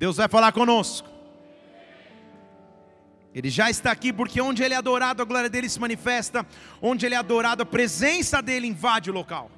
[0.00, 1.06] Deus vai falar conosco.
[3.34, 6.46] Ele já está aqui porque onde Ele é adorado, a glória dele se manifesta.
[6.80, 9.50] Onde Ele é adorado, a presença dele invade o local.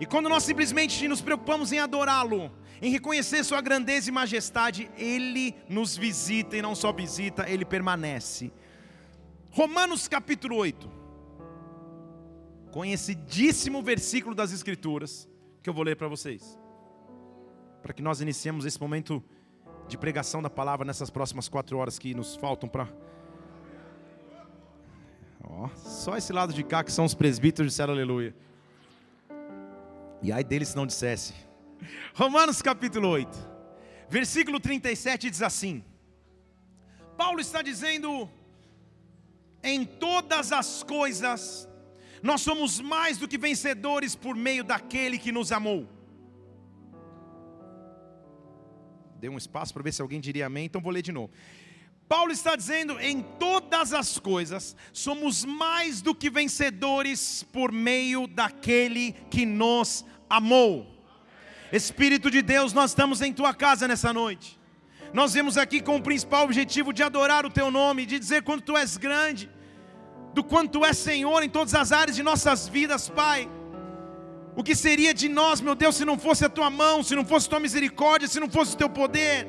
[0.00, 5.54] E quando nós simplesmente nos preocupamos em adorá-lo, em reconhecer Sua grandeza e majestade, Ele
[5.68, 8.50] nos visita e não só visita, Ele permanece.
[9.50, 10.90] Romanos capítulo 8,
[12.72, 15.28] conhecidíssimo versículo das Escrituras,
[15.62, 16.58] que eu vou ler para vocês,
[17.84, 19.22] para que nós iniciemos esse momento
[19.86, 22.88] de pregação da palavra nessas próximas quatro horas que nos faltam para.
[25.46, 28.34] Oh, só esse lado de cá que são os presbíteros disseram aleluia.
[30.22, 31.34] E ai deles se não dissesse.
[32.14, 33.36] Romanos capítulo 8,
[34.08, 35.84] versículo 37 diz assim:
[37.18, 38.30] Paulo está dizendo,
[39.62, 41.68] em todas as coisas,
[42.22, 45.86] nós somos mais do que vencedores por meio daquele que nos amou.
[49.24, 51.32] Dei um espaço para ver se alguém diria amém, então vou ler de novo.
[52.06, 59.12] Paulo está dizendo: em todas as coisas somos mais do que vencedores por meio daquele
[59.30, 60.86] que nos amou.
[61.72, 64.60] Espírito de Deus, nós estamos em tua casa nessa noite.
[65.14, 68.64] Nós vemos aqui com o principal objetivo de adorar o teu nome, de dizer quanto
[68.64, 69.48] tu és grande,
[70.34, 73.48] do quanto tu és Senhor em todas as áreas de nossas vidas, Pai.
[74.56, 77.24] O que seria de nós, meu Deus, se não fosse a tua mão, se não
[77.24, 79.48] fosse a tua misericórdia, se não fosse o teu poder?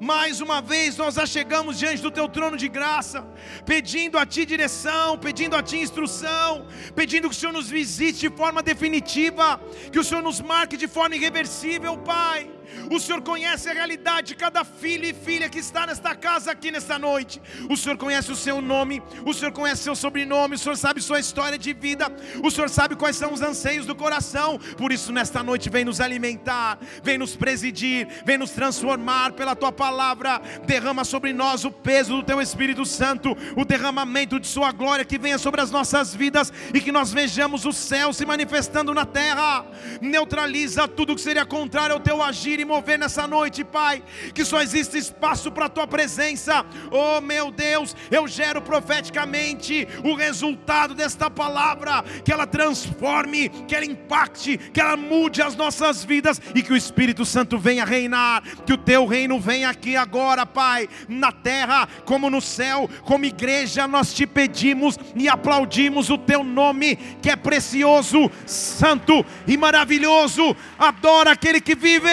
[0.00, 3.26] Mais uma vez nós já chegamos diante do teu trono de graça,
[3.64, 8.30] pedindo a ti direção, pedindo a ti instrução, pedindo que o Senhor nos visite de
[8.30, 9.60] forma definitiva,
[9.92, 12.50] que o Senhor nos marque de forma irreversível, Pai.
[12.90, 16.70] O Senhor conhece a realidade de cada filho e filha que está nesta casa aqui
[16.70, 17.40] nesta noite.
[17.68, 21.00] O Senhor conhece o seu nome, o Senhor conhece o seu sobrenome, o Senhor sabe
[21.00, 22.06] sua história de vida,
[22.42, 24.58] o Senhor sabe quais são os anseios do coração.
[24.76, 29.72] Por isso, nesta noite, vem nos alimentar, vem nos presidir, vem nos transformar pela tua
[29.72, 30.40] palavra.
[30.66, 35.18] Derrama sobre nós o peso do teu Espírito Santo, o derramamento de Sua glória que
[35.18, 39.66] venha sobre as nossas vidas e que nós vejamos o céu se manifestando na terra.
[40.00, 44.02] Neutraliza tudo que seria contrário ao teu agir e mover nessa noite, Pai.
[44.32, 46.64] Que só existe espaço para a tua presença.
[46.90, 53.84] Oh, meu Deus, eu gero profeticamente o resultado desta palavra, que ela transforme, que ela
[53.84, 58.72] impacte, que ela mude as nossas vidas e que o Espírito Santo venha reinar, que
[58.72, 64.12] o teu reino venha aqui agora, Pai, na terra como no céu, como igreja nós
[64.12, 70.56] te pedimos e aplaudimos o teu nome, que é precioso, santo e maravilhoso.
[70.78, 72.08] Adora aquele que vive.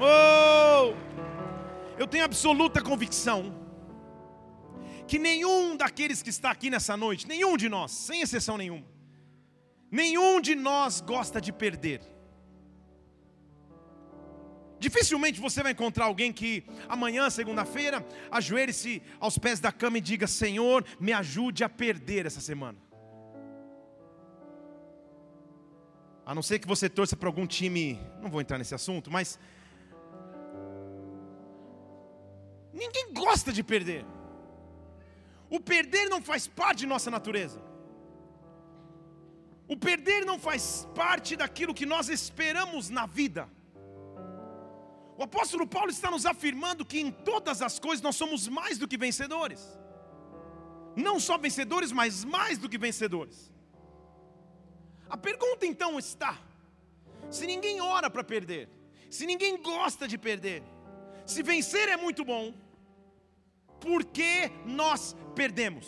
[0.00, 0.94] Oh!
[1.98, 3.54] Eu tenho absoluta convicção
[5.06, 8.86] que nenhum daqueles que está aqui nessa noite, nenhum de nós, sem exceção nenhuma,
[9.90, 12.00] nenhum de nós gosta de perder.
[14.78, 20.26] Dificilmente você vai encontrar alguém que amanhã, segunda-feira, ajoelhe-se aos pés da cama e diga:
[20.26, 22.78] Senhor, me ajude a perder essa semana.
[26.24, 29.38] A não ser que você torça para algum time, não vou entrar nesse assunto, mas
[32.72, 34.04] Ninguém gosta de perder.
[35.48, 37.60] O perder não faz parte de nossa natureza.
[39.68, 43.48] O perder não faz parte daquilo que nós esperamos na vida.
[45.16, 48.88] O apóstolo Paulo está nos afirmando que em todas as coisas nós somos mais do
[48.88, 49.60] que vencedores.
[50.96, 53.52] Não só vencedores, mas mais do que vencedores.
[55.08, 56.38] A pergunta então está:
[57.30, 58.68] se ninguém ora para perder,
[59.10, 60.62] se ninguém gosta de perder,
[61.30, 62.52] se vencer é muito bom,
[63.80, 65.86] por que nós perdemos?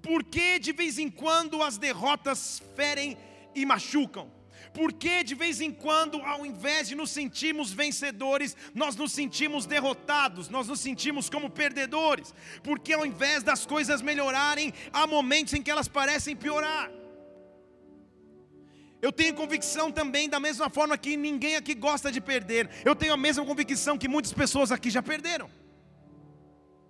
[0.00, 3.16] Por que de vez em quando as derrotas ferem
[3.54, 4.30] e machucam?
[4.72, 9.66] Por que de vez em quando, ao invés de nos sentirmos vencedores, nós nos sentimos
[9.66, 12.34] derrotados, nós nos sentimos como perdedores?
[12.62, 16.90] Porque ao invés das coisas melhorarem, há momentos em que elas parecem piorar.
[19.04, 23.12] Eu tenho convicção também, da mesma forma que ninguém aqui gosta de perder, eu tenho
[23.12, 25.50] a mesma convicção que muitas pessoas aqui já perderam.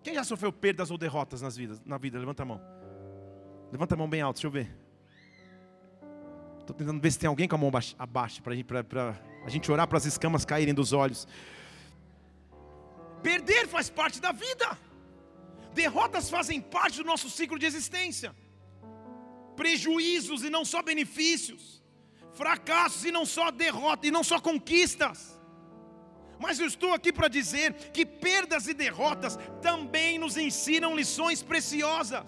[0.00, 2.16] Quem já sofreu perdas ou derrotas nas vidas, na vida?
[2.16, 2.60] Levanta a mão.
[3.72, 4.70] Levanta a mão bem alto, deixa eu ver.
[6.60, 9.98] Estou tentando ver se tem alguém com a mão abaixo para a gente orar para
[9.98, 11.26] as escamas caírem dos olhos.
[13.24, 14.78] Perder faz parte da vida.
[15.72, 18.32] Derrotas fazem parte do nosso ciclo de existência.
[19.56, 21.82] Prejuízos e não só benefícios.
[22.34, 25.40] Fracassos e não só derrotas e não só conquistas.
[26.38, 32.24] Mas eu estou aqui para dizer que perdas e derrotas também nos ensinam lições preciosas,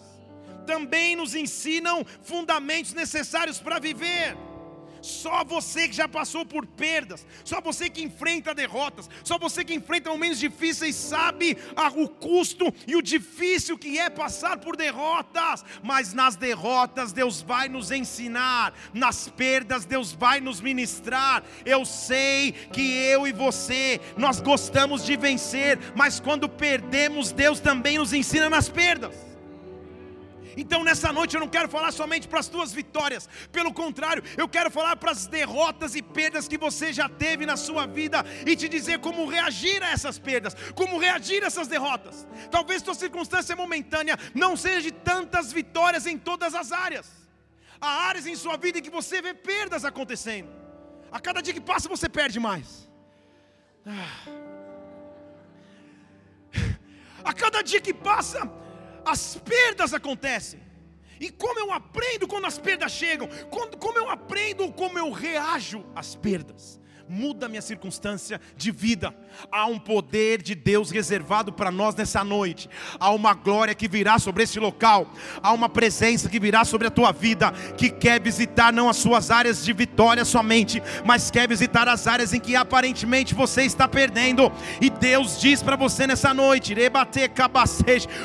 [0.64, 4.36] também nos ensinam fundamentos necessários para viver.
[5.06, 9.72] Só você que já passou por perdas, só você que enfrenta derrotas, só você que
[9.72, 11.56] enfrenta momentos difíceis sabe
[11.94, 15.64] o custo e o difícil que é passar por derrotas.
[15.82, 21.44] Mas nas derrotas Deus vai nos ensinar, nas perdas Deus vai nos ministrar.
[21.64, 27.98] Eu sei que eu e você nós gostamos de vencer, mas quando perdemos Deus também
[27.98, 29.25] nos ensina nas perdas.
[30.56, 34.48] Então nessa noite eu não quero falar somente para as tuas vitórias, pelo contrário, eu
[34.48, 38.56] quero falar para as derrotas e perdas que você já teve na sua vida e
[38.56, 42.26] te dizer como reagir a essas perdas, como reagir a essas derrotas.
[42.50, 47.06] Talvez tua circunstância momentânea não seja de tantas vitórias em todas as áreas.
[47.80, 50.48] Há áreas em sua vida em que você vê perdas acontecendo.
[51.10, 52.88] A cada dia que passa você perde mais.
[53.86, 54.46] Ah.
[57.24, 58.48] A cada dia que passa,
[59.06, 60.60] as perdas acontecem.
[61.18, 63.28] E como eu aprendo quando as perdas chegam?
[63.78, 66.78] como eu aprendo como eu reajo às perdas?
[67.08, 69.14] Muda minha circunstância de vida.
[69.50, 72.68] Há um poder de Deus reservado para nós nessa noite.
[72.98, 75.10] Há uma glória que virá sobre esse local.
[75.42, 79.30] Há uma presença que virá sobre a tua vida, que quer visitar não as suas
[79.30, 84.50] áreas de vitória somente, mas quer visitar as áreas em que aparentemente você está perdendo.
[84.80, 86.74] E Deus diz para você nessa noite: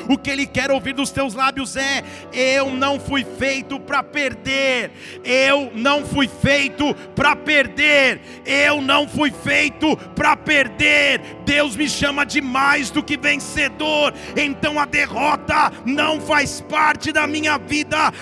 [0.08, 2.02] o que Ele quer ouvir dos teus lábios é:
[2.32, 4.92] Eu não fui feito para perder.
[5.24, 8.20] Eu não fui feito para perder.
[8.44, 11.20] Eu eu não fui feito para perder.
[11.44, 14.14] Deus me chama de mais do que vencedor.
[14.36, 18.12] Então a derrota não faz parte da minha vida.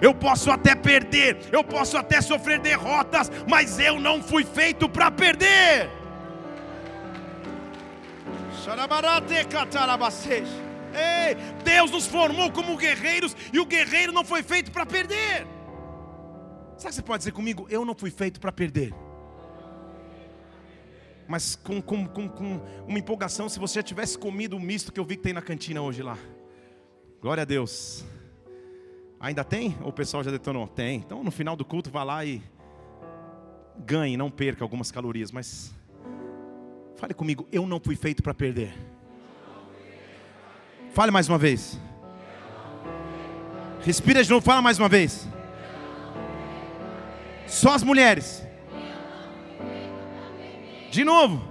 [0.00, 5.10] Eu posso até perder, eu posso até sofrer derrotas, mas eu não fui feito para
[5.10, 5.90] perder.
[10.94, 15.53] Ei, Deus nos formou como guerreiros e o guerreiro não foi feito para perder.
[16.84, 17.66] Sabe que você pode dizer comigo?
[17.70, 18.92] Eu não fui feito para perder.
[21.26, 25.00] Mas com, com, com, com, uma empolgação, se você já tivesse comido o misto que
[25.00, 26.18] eu vi que tem na cantina hoje lá.
[27.22, 28.04] Glória a Deus.
[29.18, 29.74] Ainda tem?
[29.80, 30.68] Ou o pessoal já detonou?
[30.68, 30.96] Tem.
[30.98, 32.42] Então no final do culto vá lá e
[33.78, 35.32] ganhe, não perca algumas calorias.
[35.32, 35.74] Mas
[36.96, 38.74] fale comigo, eu não fui feito para perder.
[40.92, 41.80] Fale mais uma vez.
[43.80, 45.32] Respira de novo, fala mais uma vez.
[47.46, 48.42] Só as mulheres.
[50.90, 51.42] De novo.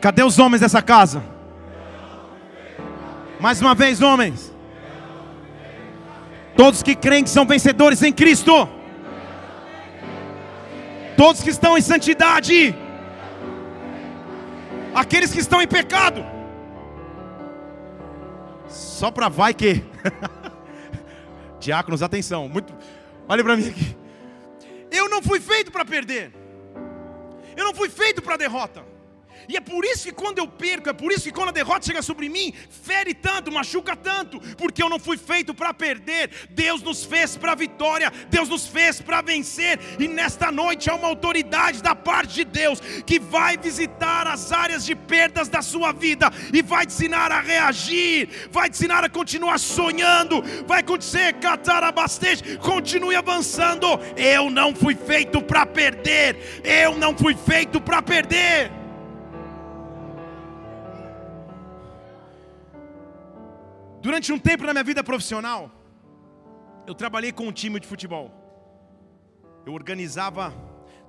[0.00, 1.22] Cadê os homens dessa casa?
[3.40, 4.54] Mais uma vez, homens.
[6.56, 8.68] Todos que creem que são vencedores em Cristo.
[11.16, 12.74] Todos que estão em santidade.
[14.94, 16.24] Aqueles que estão em pecado.
[18.68, 19.84] Só para vai que.
[21.60, 22.48] Diáconos, atenção.
[22.48, 22.72] Muito,
[23.28, 23.96] Olha para mim aqui.
[24.90, 26.32] Eu não fui feito para perder.
[27.56, 28.84] Eu não fui feito para derrota.
[29.48, 31.86] E é por isso que quando eu perco, é por isso que quando a derrota
[31.86, 32.52] chega sobre mim,
[32.82, 36.30] fere tanto, machuca tanto, porque eu não fui feito para perder.
[36.50, 39.78] Deus nos fez para vitória, Deus nos fez para vencer.
[39.98, 44.84] E nesta noite há uma autoridade da parte de Deus que vai visitar as áreas
[44.84, 49.08] de perdas da sua vida e vai te ensinar a reagir, vai te ensinar a
[49.08, 53.86] continuar sonhando, vai acontecer, catarabastej, continue avançando.
[54.16, 58.85] Eu não fui feito para perder, eu não fui feito para perder.
[64.06, 65.68] Durante um tempo na minha vida profissional,
[66.86, 68.30] eu trabalhei com um time de futebol.
[69.66, 70.54] Eu organizava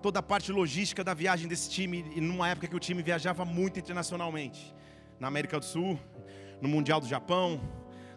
[0.01, 3.45] toda a parte logística da viagem desse time, e numa época que o time viajava
[3.45, 4.73] muito internacionalmente.
[5.19, 5.99] Na América do Sul,
[6.59, 7.61] no Mundial do Japão,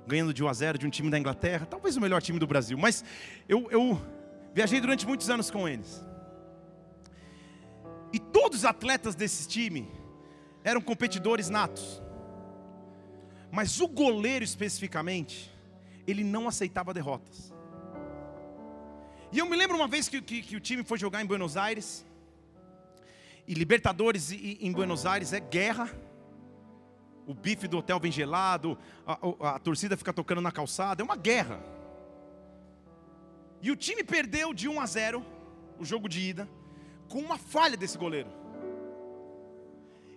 [0.07, 2.47] ganhando de 1 a 0 de um time da Inglaterra, talvez o melhor time do
[2.47, 2.79] Brasil.
[2.79, 3.05] Mas
[3.47, 4.01] eu, eu
[4.55, 6.03] viajei durante muitos anos com eles.
[8.15, 9.87] E todos os atletas desse time
[10.65, 12.03] eram competidores natos.
[13.51, 15.51] Mas o goleiro especificamente,
[16.07, 17.53] ele não aceitava derrotas.
[19.33, 21.57] E eu me lembro uma vez que, que, que o time foi jogar em Buenos
[21.57, 22.05] Aires.
[23.47, 25.91] E Libertadores em Buenos Aires é guerra.
[27.27, 28.77] O bife do hotel vem gelado,
[29.07, 31.63] a, a, a torcida fica tocando na calçada, é uma guerra.
[33.63, 35.25] E o time perdeu de 1 a 0
[35.79, 36.49] o jogo de ida,
[37.09, 38.29] com uma falha desse goleiro.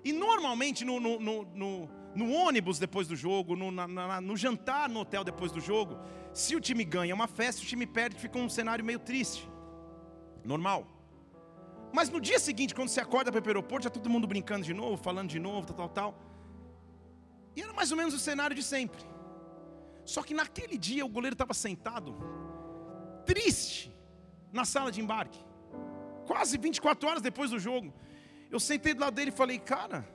[0.03, 4.35] E normalmente no, no, no, no no ônibus depois do jogo, no, na, na, no
[4.37, 5.97] jantar no hotel depois do jogo.
[6.33, 9.49] Se o time ganha é uma festa, o time perde, fica um cenário meio triste.
[10.43, 10.87] Normal.
[11.91, 14.73] Mas no dia seguinte, quando você acorda para o aeroporto, já todo mundo brincando de
[14.73, 16.19] novo, falando de novo, tal, tal, tal.
[17.55, 19.01] E era mais ou menos o cenário de sempre.
[20.03, 22.15] Só que naquele dia o goleiro estava sentado
[23.25, 23.95] triste
[24.51, 25.39] na sala de embarque.
[26.25, 27.93] Quase 24 horas depois do jogo.
[28.49, 30.07] Eu sentei do lado dele e falei, cara,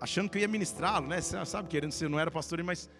[0.00, 1.20] achando que eu ia ministrá-lo, né?
[1.20, 2.90] Sabe, querendo ser, não era pastor, mas.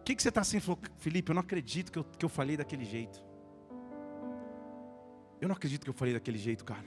[0.00, 0.60] O que, que você está assim?
[0.98, 3.24] Felipe, eu não acredito que eu, que eu falei daquele jeito.
[5.40, 6.84] Eu não acredito que eu falei daquele jeito, cara.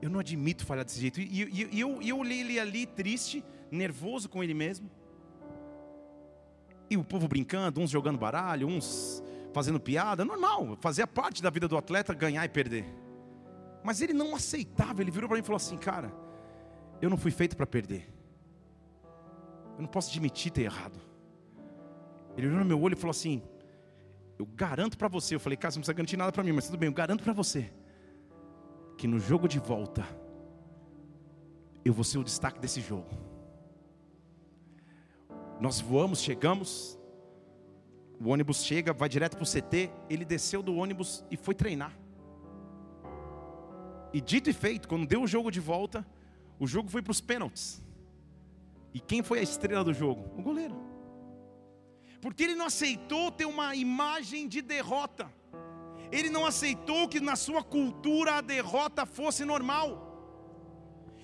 [0.00, 1.20] Eu não admito falhar desse jeito.
[1.20, 4.90] E, e, e eu, eu olhei ele ali triste, nervoso com ele mesmo.
[6.90, 11.68] E o povo brincando, uns jogando baralho, uns fazendo piada, normal, fazia parte da vida
[11.68, 12.84] do atleta ganhar e perder.
[13.84, 16.12] Mas ele não aceitava, ele virou para mim e falou assim: Cara,
[17.02, 18.08] eu não fui feito para perder.
[19.76, 20.98] Eu não posso admitir ter errado.
[22.36, 23.42] Ele olhou no meu olho e falou assim:
[24.38, 25.34] Eu garanto para você.
[25.34, 27.24] Eu falei: Cara, você não precisa garantir nada para mim, mas tudo bem, eu garanto
[27.24, 27.70] para você
[28.96, 30.06] que no jogo de volta
[31.84, 33.10] eu vou ser o destaque desse jogo.
[35.60, 36.98] Nós voamos, chegamos,
[38.20, 39.90] o ônibus chega, vai direto para o CT.
[40.08, 41.92] Ele desceu do ônibus e foi treinar.
[44.12, 46.06] E dito e feito, quando deu o jogo de volta,
[46.62, 47.66] o jogo foi para os pênaltis.
[48.94, 50.22] E quem foi a estrela do jogo?
[50.38, 50.76] O goleiro.
[52.20, 55.26] Porque ele não aceitou ter uma imagem de derrota.
[56.16, 59.88] Ele não aceitou que na sua cultura a derrota fosse normal.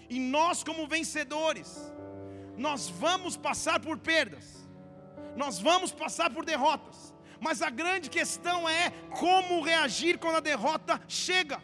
[0.09, 1.71] E nós, como vencedores,
[2.57, 4.59] nós vamos passar por perdas
[5.39, 8.91] nós vamos passar por derrotas, mas a grande questão é
[9.21, 11.63] como reagir quando a derrota chega.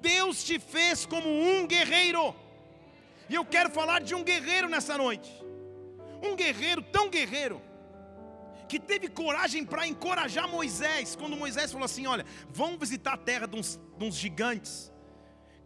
[0.00, 2.34] Deus te fez como um guerreiro,
[3.30, 5.30] e eu quero falar de um guerreiro nessa noite,
[6.20, 7.62] um guerreiro tão guerreiro,
[8.68, 13.46] que teve coragem para encorajar Moisés, quando Moisés falou assim: Olha, vamos visitar a terra
[13.46, 14.92] de uns, de uns gigantes,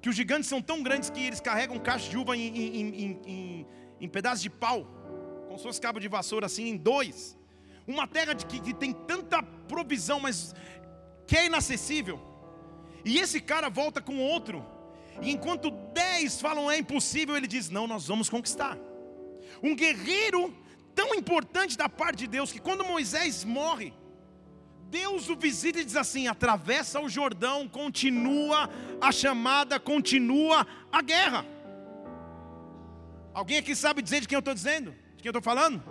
[0.03, 3.67] que os gigantes são tão grandes que eles carregam caixa de uva em, em, em,
[3.99, 4.85] em, pedaços de pau,
[5.47, 7.39] como se fosse cabo de vassoura assim, em dois.
[7.87, 10.55] Uma terra de, que, que tem tanta provisão, mas
[11.27, 12.21] que é inacessível.
[13.05, 14.65] E esse cara volta com outro,
[15.23, 18.77] e enquanto dez falam é impossível, ele diz: Não, nós vamos conquistar.
[19.63, 20.55] Um guerreiro
[20.95, 23.93] tão importante da parte de Deus, que quando Moisés morre,
[24.91, 31.45] Deus o visita e diz assim: atravessa o Jordão, continua a chamada, continua a guerra.
[33.33, 34.93] Alguém aqui sabe dizer de quem eu estou dizendo?
[35.17, 35.83] De quem eu estou falando?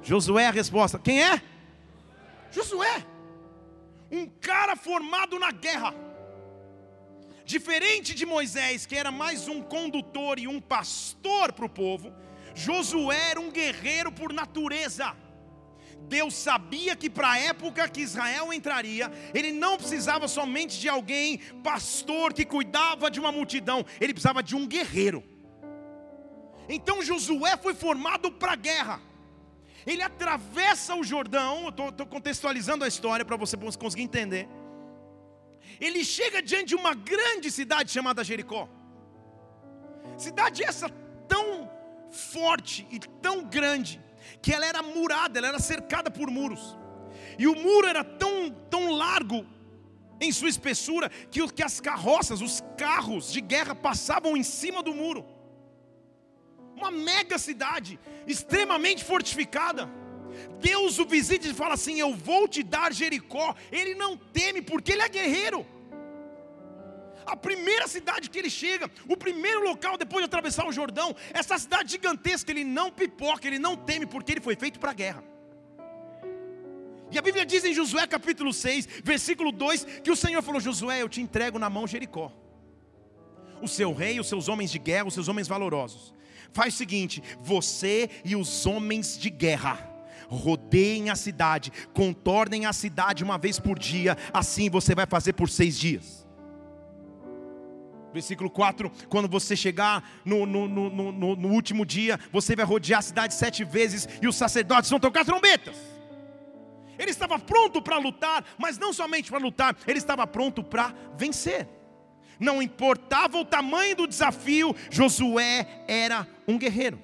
[0.00, 0.98] Josué é a resposta.
[0.98, 1.42] Quem é?
[2.52, 3.04] Josué.
[4.10, 5.92] Um cara formado na guerra.
[7.46, 12.12] Diferente de Moisés, que era mais um condutor e um pastor para o povo,
[12.56, 15.14] Josué era um guerreiro por natureza.
[16.08, 21.38] Deus sabia que para a época que Israel entraria, ele não precisava somente de alguém,
[21.62, 25.22] pastor, que cuidava de uma multidão, ele precisava de um guerreiro.
[26.68, 29.00] Então Josué foi formado para a guerra.
[29.86, 34.48] Ele atravessa o Jordão, estou contextualizando a história para você conseguir entender.
[35.80, 38.68] Ele chega diante de uma grande cidade chamada Jericó.
[40.16, 40.88] Cidade essa
[41.28, 41.70] tão
[42.10, 44.00] forte e tão grande
[44.40, 46.76] que ela era murada, ela era cercada por muros.
[47.38, 49.46] E o muro era tão, tão largo
[50.20, 54.94] em sua espessura que, que as carroças, os carros de guerra passavam em cima do
[54.94, 55.36] muro
[56.76, 59.88] uma mega cidade, extremamente fortificada.
[60.60, 63.54] Deus o visita e fala assim: Eu vou te dar Jericó.
[63.70, 65.66] Ele não teme, porque ele é guerreiro.
[67.26, 71.58] A primeira cidade que ele chega, o primeiro local depois de atravessar o Jordão, essa
[71.58, 75.24] cidade gigantesca, ele não pipoca, ele não teme, porque ele foi feito para a guerra.
[77.10, 81.02] E a Bíblia diz em Josué capítulo 6, versículo 2, que o Senhor falou: Josué,
[81.02, 82.32] eu te entrego na mão Jericó.
[83.60, 86.14] O seu rei, os seus homens de guerra, os seus homens valorosos.
[86.52, 89.95] Faz o seguinte: você e os homens de guerra
[90.28, 95.48] rodeiem a cidade, contornem a cidade uma vez por dia, assim você vai fazer por
[95.48, 96.26] seis dias.
[98.12, 103.02] Versículo 4: quando você chegar no, no, no, no, último dia, você vai rodear a
[103.02, 105.76] cidade sete vezes e os sacerdotes vão tocar trombetas.
[106.98, 111.68] Ele estava pronto para lutar, mas não somente para lutar, ele estava pronto para vencer
[112.38, 117.00] não importava o tamanho do desafio, Josué era um guerreiro.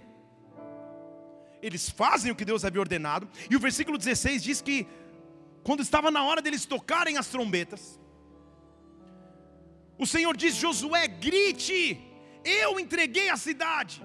[1.62, 4.87] Eles fazem o que Deus havia ordenado, e o versículo 16 diz que,
[5.62, 8.00] quando estava na hora deles tocarem as trombetas,
[9.97, 12.00] o Senhor diz: Josué, grite,
[12.45, 14.02] eu entreguei a cidade,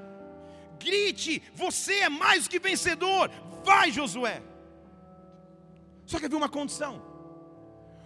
[0.79, 3.31] grite, você é mais que vencedor,
[3.65, 4.43] vai, Josué.
[6.05, 7.01] Só que havia uma condição.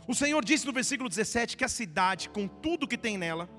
[0.08, 3.50] O Senhor disse no versículo 17 que a cidade, com tudo que tem nela,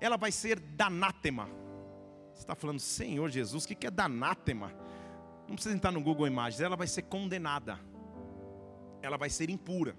[0.00, 1.48] ela vai ser danátema.
[2.32, 4.72] Você está falando, Senhor Jesus, o que é danátema?
[5.48, 7.80] Não precisa entrar no Google Imagens, ela vai ser condenada.
[9.00, 9.96] ela vai ser impura.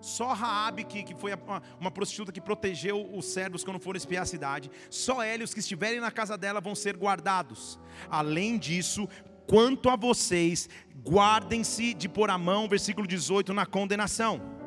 [0.00, 4.22] Só Raabe, que, que foi uma, uma, prostituta que protegeu os servos quando foram espiar
[4.22, 7.78] a cidade, só ela e os que estiverem na casa dela vão ser guardados.
[8.08, 9.08] Além disso,
[9.46, 10.68] quanto a vocês,
[11.04, 14.59] guardem-se de pôr a mão, versículo 18, na condenação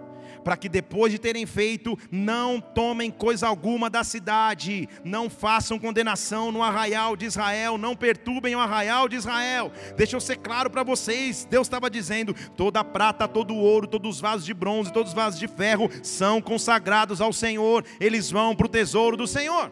[0.43, 6.51] para que depois de terem feito, não tomem coisa alguma da cidade, não façam condenação
[6.51, 9.71] no arraial de Israel, não perturbem o arraial de Israel.
[9.95, 14.21] Deixa eu ser claro para vocês: Deus estava dizendo: toda prata, todo ouro, todos os
[14.21, 18.67] vasos de bronze, todos os vasos de ferro são consagrados ao Senhor, eles vão para
[18.67, 19.71] o tesouro do Senhor.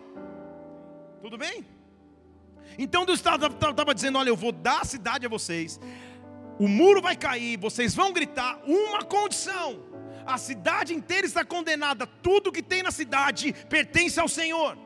[1.22, 1.66] Tudo bem?
[2.78, 5.80] Então Deus estava dizendo: olha, eu vou dar a cidade a vocês.
[6.60, 9.91] O muro vai cair, vocês vão gritar uma condição
[10.26, 14.78] a cidade inteira está condenada, tudo que tem na cidade pertence ao Senhor.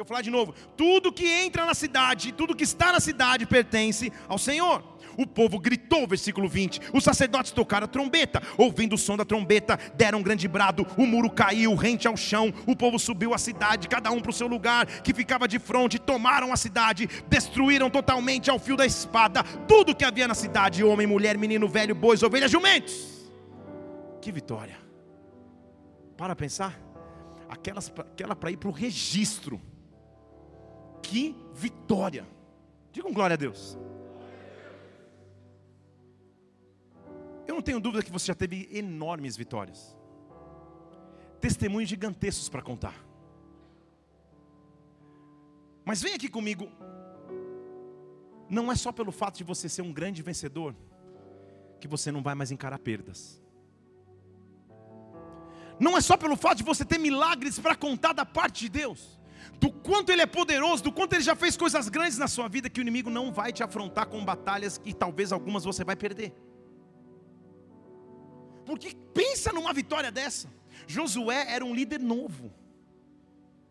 [0.00, 3.44] Deixa eu falar de novo: tudo que entra na cidade, tudo que está na cidade
[3.44, 4.82] pertence ao Senhor.
[5.18, 6.80] O povo gritou, versículo 20.
[6.94, 8.40] Os sacerdotes tocaram a trombeta.
[8.56, 10.86] Ouvindo o som da trombeta, deram um grande brado.
[10.96, 12.54] O muro caiu, rente ao chão.
[12.66, 15.98] O povo subiu a cidade, cada um para o seu lugar, que ficava de frente.
[15.98, 21.06] Tomaram a cidade, destruíram totalmente ao fio da espada tudo que havia na cidade: homem,
[21.06, 23.19] mulher, menino, velho, bois, ovelhas, jumentos.
[24.20, 24.78] Que vitória.
[26.16, 26.78] Para pensar,
[27.48, 29.60] aquelas, aquela para ir para o registro.
[31.02, 32.26] Que vitória.
[32.92, 33.78] Digam glória a Deus.
[37.46, 39.96] Eu não tenho dúvida que você já teve enormes vitórias.
[41.40, 42.94] Testemunhos gigantescos para contar.
[45.84, 46.68] Mas vem aqui comigo.
[48.48, 50.74] Não é só pelo fato de você ser um grande vencedor
[51.80, 53.42] que você não vai mais encarar perdas.
[55.80, 59.18] Não é só pelo fato de você ter milagres para contar da parte de Deus,
[59.58, 62.68] do quanto Ele é poderoso, do quanto Ele já fez coisas grandes na sua vida,
[62.68, 66.34] que o inimigo não vai te afrontar com batalhas e talvez algumas você vai perder.
[68.66, 70.52] Porque pensa numa vitória dessa.
[70.86, 72.52] Josué era um líder novo.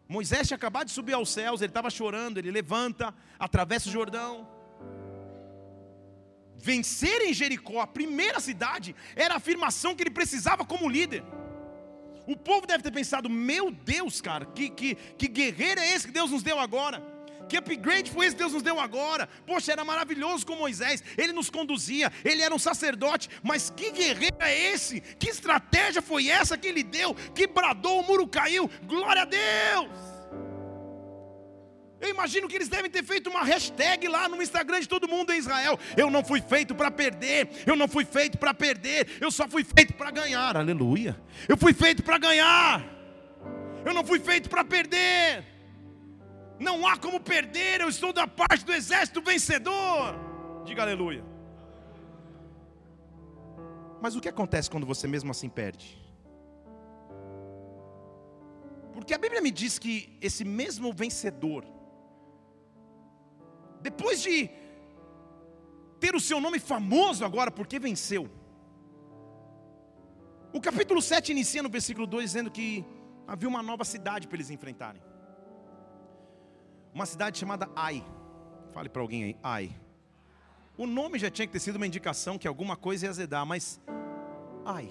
[0.07, 4.49] Moisés tinha acabado de subir aos céus, ele estava chorando, ele levanta, atravessa o Jordão.
[6.57, 11.23] Vencer em Jericó, a primeira cidade, era a afirmação que ele precisava como líder.
[12.29, 16.13] O povo deve ter pensado: meu Deus, cara, que, que, que guerreiro é esse que
[16.13, 17.01] Deus nos deu agora?
[17.49, 19.27] Que upgrade foi esse que Deus nos deu agora?
[19.47, 24.37] Poxa, era maravilhoso com Moisés, ele nos conduzia, ele era um sacerdote, mas que guerreiro
[24.41, 25.01] é esse?
[25.01, 27.15] Que estratégia foi essa que ele deu?
[27.33, 30.08] Que bradou, o muro caiu, glória a Deus!
[32.01, 35.33] Eu imagino que eles devem ter feito uma hashtag lá no Instagram de todo mundo
[35.33, 35.77] em Israel.
[35.97, 39.63] Eu não fui feito para perder, eu não fui feito para perder, eu só fui
[39.63, 40.55] feito para ganhar.
[40.55, 41.19] Aleluia.
[41.47, 42.85] Eu fui feito para ganhar.
[43.85, 45.45] Eu não fui feito para perder.
[46.59, 50.15] Não há como perder, eu estou da parte do exército vencedor.
[50.65, 51.23] Diga aleluia.
[54.01, 55.97] Mas o que acontece quando você mesmo assim perde?
[58.93, 61.65] Porque a Bíblia me diz que esse mesmo vencedor,
[63.81, 64.49] depois de
[65.99, 68.29] ter o seu nome famoso agora, porque venceu.
[70.51, 72.85] O capítulo 7 inicia no versículo 2 dizendo que
[73.27, 75.01] havia uma nova cidade para eles enfrentarem.
[76.93, 78.03] Uma cidade chamada Ai.
[78.73, 79.75] Fale para alguém aí, Ai.
[80.77, 83.79] O nome já tinha que ter sido uma indicação que alguma coisa ia azedar, mas
[84.65, 84.89] Ai.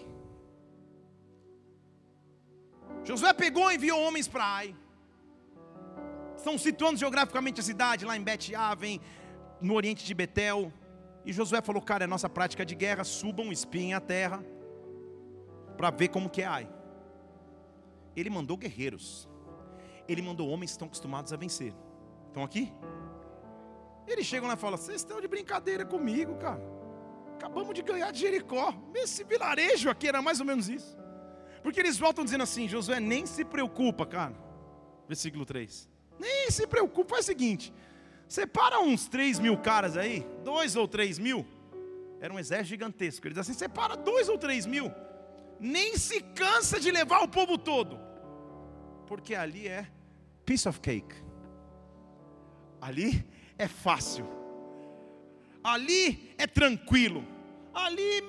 [3.04, 4.76] Josué pegou e enviou homens para Ai
[6.38, 9.00] estão situando geograficamente a cidade, lá em Bet-Aven,
[9.60, 10.72] no oriente de Betel.
[11.24, 14.44] E Josué falou: Cara, é nossa prática de guerra, subam, espiem a terra,
[15.76, 16.68] para ver como que é Ai.
[18.16, 19.28] Ele mandou guerreiros,
[20.08, 21.74] ele mandou homens que estão acostumados a vencer.
[22.28, 22.72] Estão aqui?
[24.06, 26.62] Eles chegam lá e falam: Vocês estão de brincadeira comigo, cara.
[27.34, 28.74] Acabamos de ganhar de Jericó.
[28.94, 30.98] Esse vilarejo aqui era mais ou menos isso.
[31.62, 34.34] Porque eles voltam dizendo assim: Josué, nem se preocupa, cara.
[35.06, 35.88] Versículo 3.
[36.18, 37.72] Nem se preocupe, faz o seguinte:
[38.26, 41.46] separa uns 3 mil caras aí, dois ou três mil.
[42.20, 43.26] Era um exército gigantesco.
[43.26, 44.90] Ele diz assim: separa dois ou três mil.
[45.60, 47.98] Nem se cansa de levar o povo todo.
[49.06, 49.86] Porque ali é
[50.44, 51.14] piece of cake.
[52.80, 53.24] Ali
[53.56, 54.26] é fácil.
[55.62, 57.24] Ali é tranquilo.
[57.74, 58.22] Ali,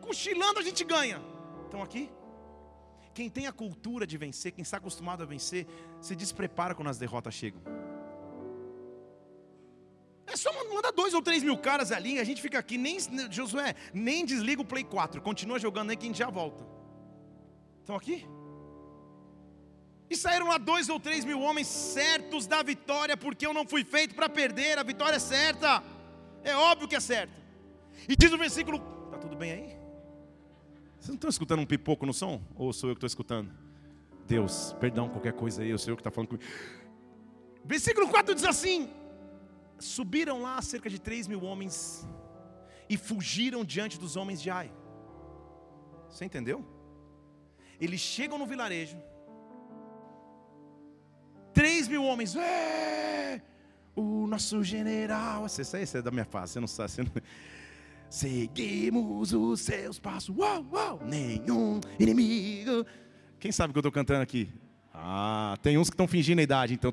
[0.00, 1.22] cochilando, a gente ganha.
[1.64, 2.10] Estão aqui?
[3.14, 5.66] Quem tem a cultura de vencer, quem está acostumado a vencer,
[6.00, 7.60] se desprepara quando as derrotas chegam.
[10.26, 12.98] É só mandar dois ou três mil caras ali, a gente fica aqui, nem
[13.30, 16.66] Josué, nem desliga o Play 4, continua jogando aí que a gente já volta.
[17.80, 18.26] Estão aqui?
[20.08, 23.84] E saíram lá dois ou três mil homens certos da vitória, porque eu não fui
[23.84, 25.82] feito para perder, a vitória é certa,
[26.42, 27.34] é óbvio que é certa.
[28.08, 29.81] E diz o versículo, está tudo bem aí?
[31.02, 32.40] Vocês não estão escutando um pipoco no som?
[32.54, 33.50] Ou sou eu que estou escutando?
[34.24, 36.48] Deus, perdão qualquer coisa aí, sei o que está falando comigo.
[37.64, 38.88] Versículo 4 diz assim:
[39.80, 42.06] Subiram lá cerca de 3 mil homens
[42.88, 44.72] e fugiram diante dos homens de Ai.
[46.08, 46.64] Você entendeu?
[47.80, 48.96] Eles chegam no vilarejo,
[51.52, 53.42] 3 mil homens, é,
[53.96, 57.10] o nosso general, esse, esse é da minha fase, você não sabe, você não...
[58.12, 62.84] Seguimos os seus passos, uau, uau, nenhum inimigo.
[63.40, 64.50] Quem sabe o que eu estou cantando aqui?
[64.92, 66.92] Ah, tem uns que estão fingindo a idade, então.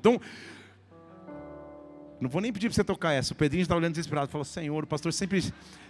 [2.21, 3.33] não vou nem pedir para você tocar essa.
[3.33, 4.31] O Pedrinho está olhando desesperado.
[4.31, 5.43] Falou, Senhor, o pastor sempre,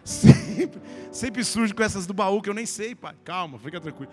[0.04, 3.16] sempre, sempre surge com essas do baú que eu nem sei, pai.
[3.24, 4.12] Calma, fica tranquilo.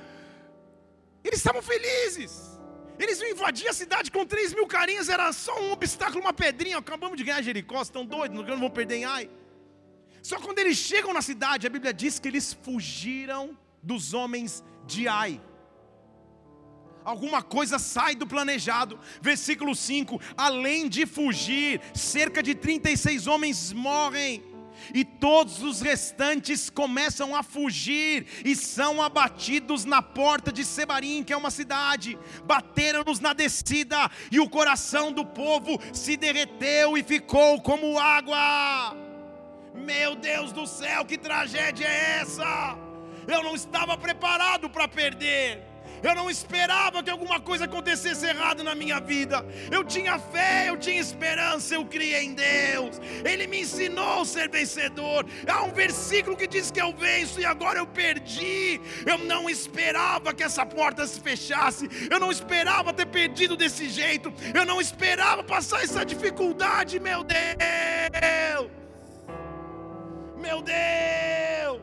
[1.24, 2.60] Eles estavam felizes.
[2.98, 5.08] Eles iam invadir a cidade com 3 mil carinhas.
[5.08, 6.76] Era só um obstáculo, uma pedrinha.
[6.76, 9.30] Acabamos de ganhar Jericó, estão doidos, não vão perder em Ai.
[10.26, 15.06] Só quando eles chegam na cidade, a Bíblia diz que eles fugiram dos homens de
[15.06, 15.40] Ai.
[17.04, 18.98] Alguma coisa sai do planejado.
[19.22, 24.42] Versículo 5: Além de fugir, cerca de 36 homens morrem
[24.92, 31.32] e todos os restantes começam a fugir e são abatidos na porta de Sebarim, que
[31.32, 32.18] é uma cidade.
[32.44, 39.05] Bateram-nos na descida e o coração do povo se derreteu e ficou como água.
[39.76, 42.76] Meu Deus do céu, que tragédia é essa?
[43.28, 45.62] Eu não estava preparado para perder.
[46.02, 49.44] Eu não esperava que alguma coisa acontecesse errado na minha vida.
[49.70, 53.00] Eu tinha fé, eu tinha esperança, eu criei em Deus.
[53.24, 55.26] Ele me ensinou a ser vencedor.
[55.46, 58.80] Há um versículo que diz que eu venço e agora eu perdi.
[59.04, 61.88] Eu não esperava que essa porta se fechasse.
[62.10, 64.32] Eu não esperava ter perdido desse jeito.
[64.54, 68.75] Eu não esperava passar essa dificuldade, meu Deus.
[70.46, 71.82] Meu Deus!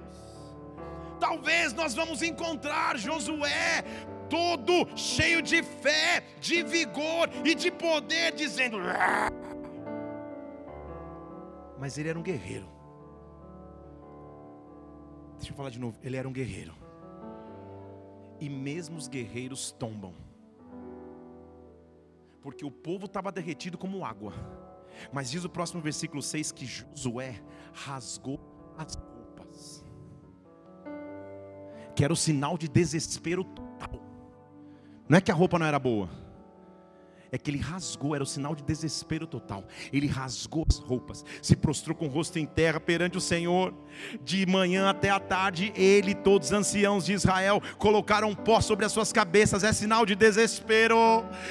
[1.19, 3.83] Talvez nós vamos encontrar Josué
[4.29, 9.29] todo cheio de fé, de vigor e de poder, dizendo: ah!
[11.77, 12.69] Mas ele era um guerreiro.
[15.37, 15.99] Deixa eu falar de novo.
[16.01, 16.73] Ele era um guerreiro.
[18.39, 20.13] E mesmo os guerreiros tombam.
[22.41, 24.33] Porque o povo estava derretido como água.
[25.11, 27.41] Mas diz o próximo versículo 6 que Josué
[27.73, 29.85] rasgou as roupas,
[31.95, 34.01] que era o sinal de desespero total.
[35.07, 36.09] Não é que a roupa não era boa,
[37.33, 39.65] é que ele rasgou, era o sinal de desespero total.
[39.91, 43.73] Ele rasgou as roupas, se prostrou com o rosto em terra perante o Senhor.
[44.23, 48.85] De manhã até a tarde, ele e todos os anciãos de Israel colocaram pó sobre
[48.85, 50.95] as suas cabeças, é sinal de desespero.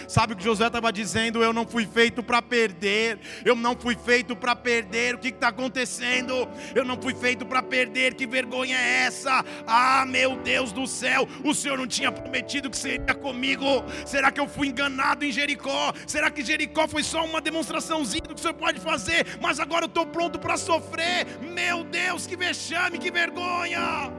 [0.07, 1.43] Sabe o que Josué estava dizendo?
[1.43, 5.17] Eu não fui feito para perder, eu não fui feito para perder.
[5.17, 6.49] O que está acontecendo?
[6.77, 8.15] Eu não fui feito para perder.
[8.15, 9.45] Que vergonha é essa?
[9.67, 13.65] Ah, meu Deus do céu, o Senhor não tinha prometido que seria comigo.
[14.07, 15.72] Será que eu fui enganado em Jericó?
[15.73, 15.95] Jericó?
[16.07, 19.39] Será que Jericó foi só uma demonstraçãozinha do que o Senhor pode fazer?
[19.41, 21.27] Mas agora eu estou pronto para sofrer.
[21.41, 24.13] Meu Deus, que vexame, que vergonha.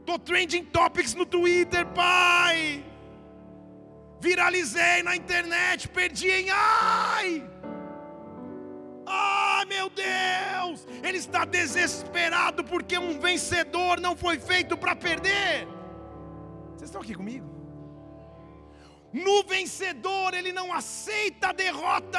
[0.00, 2.84] Estou trending topics no Twitter, pai.
[4.20, 7.48] Viralizei na internet, perdi em ai.
[9.04, 10.86] Ah, meu Deus!
[11.02, 15.66] Ele está desesperado porque um vencedor não foi feito para perder.
[16.76, 17.61] Vocês estão aqui comigo?
[19.12, 22.18] No vencedor, ele não aceita a derrota.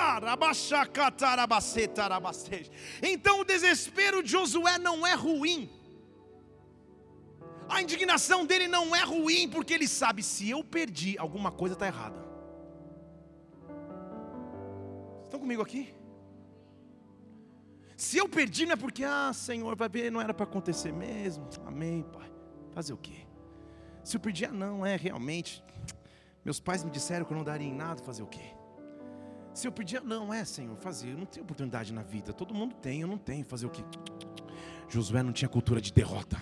[3.02, 5.70] Então, o desespero de Josué não é ruim.
[7.68, 11.88] A indignação dele não é ruim, porque ele sabe: se eu perdi, alguma coisa está
[11.88, 12.24] errada.
[15.24, 15.96] Estão comigo aqui?
[17.98, 21.48] Se eu perdi, não é porque, ah, Senhor, vai ver, não era para acontecer mesmo.
[21.66, 22.32] Amém, Pai.
[22.72, 23.26] Fazer o quê?
[24.04, 25.64] Se eu perdi, ah, não, é realmente.
[26.44, 28.54] Meus pais me disseram que eu não daria em nada, fazer o quê?
[29.54, 31.12] Se eu pedir, não é, Senhor, fazer.
[31.12, 32.34] Eu não tenho oportunidade na vida.
[32.34, 33.84] Todo mundo tem, eu não tenho, fazer o quê?
[34.90, 36.38] Josué não tinha cultura de derrota.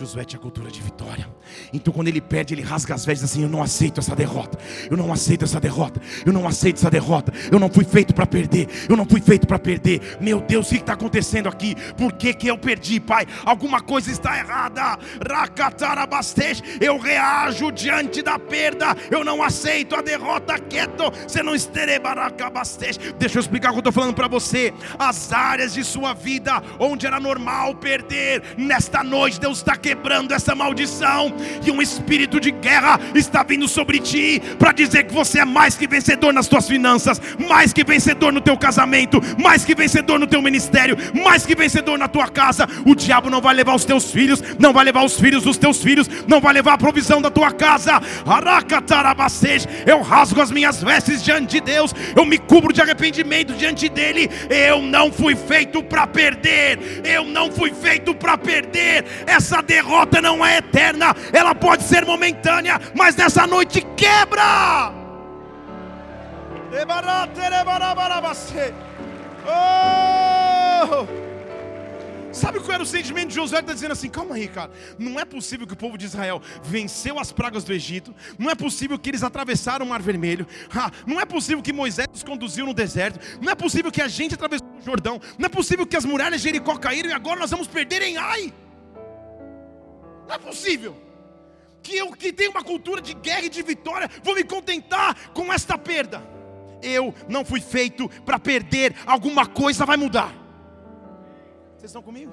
[0.00, 1.28] Josué tinha cultura de vitória.
[1.74, 4.58] Então, quando ele perde, ele rasga as vestes assim: Eu não aceito essa derrota.
[4.90, 6.00] Eu não aceito essa derrota.
[6.24, 7.30] Eu não aceito essa derrota.
[7.52, 8.66] Eu não fui feito para perder.
[8.88, 10.16] Eu não fui feito para perder.
[10.18, 11.74] Meu Deus, o que está acontecendo aqui?
[11.98, 13.26] Por que, que eu perdi, Pai?
[13.44, 14.98] Alguma coisa está errada.
[16.80, 18.96] Eu reajo diante da perda.
[19.10, 20.58] Eu não aceito a derrota.
[20.58, 21.12] Quieto.
[21.28, 21.54] Você não
[23.18, 24.72] Deixa eu explicar o que eu estou falando para você.
[24.98, 30.32] As áreas de sua vida onde era normal perder, nesta noite Deus está querendo quebrando
[30.32, 31.34] essa maldição,
[31.66, 35.74] e um espírito de guerra está vindo sobre ti para dizer que você é mais
[35.74, 40.28] que vencedor nas tuas finanças, mais que vencedor no teu casamento, mais que vencedor no
[40.28, 42.68] teu ministério, mais que vencedor na tua casa.
[42.86, 45.82] O diabo não vai levar os teus filhos, não vai levar os filhos dos teus
[45.82, 48.00] filhos, não vai levar a provisão da tua casa.
[49.86, 54.30] Eu rasgo as minhas vestes diante de Deus, eu me cubro de arrependimento diante dele.
[54.48, 59.04] Eu não fui feito para perder, eu não fui feito para perder.
[59.26, 64.92] Essa derrota não é eterna, ela pode ser momentânea, mas nessa noite quebra.
[69.46, 71.06] Oh!
[72.32, 73.58] Sabe qual era o sentimento de Josué?
[73.58, 74.70] Ele está dizendo assim: calma aí, cara.
[74.98, 78.14] Não é possível que o povo de Israel venceu as pragas do Egito.
[78.38, 80.46] Não é possível que eles atravessaram o Mar Vermelho.
[80.74, 83.20] Ah, não é possível que Moisés os conduziu no deserto.
[83.40, 85.20] Não é possível que a gente atravessou o Jordão.
[85.38, 88.16] Não é possível que as muralhas de Jericó caíram e agora nós vamos perder em
[88.16, 88.52] Ai.
[90.30, 90.96] Não é possível
[91.82, 95.52] que eu que tenho uma cultura de guerra e de vitória vou me contentar com
[95.52, 96.22] esta perda.
[96.80, 98.94] Eu não fui feito para perder.
[99.04, 100.32] Alguma coisa vai mudar.
[101.76, 102.32] Vocês estão comigo?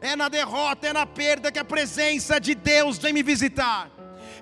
[0.00, 3.88] É na derrota, é na perda que a presença de Deus vem me visitar.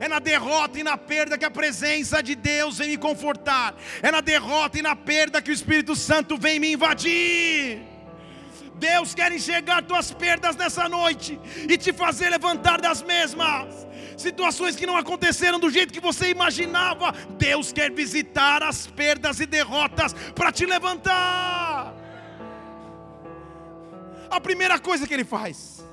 [0.00, 3.74] É na derrota e na perda que a presença de Deus vem me confortar.
[4.02, 7.93] É na derrota e na perda que o Espírito Santo vem me invadir.
[8.74, 13.86] Deus quer enxergar tuas perdas nessa noite e te fazer levantar das mesmas.
[14.16, 17.12] Situações que não aconteceram do jeito que você imaginava.
[17.38, 21.94] Deus quer visitar as perdas e derrotas para te levantar.
[24.30, 25.84] A primeira coisa que ele faz,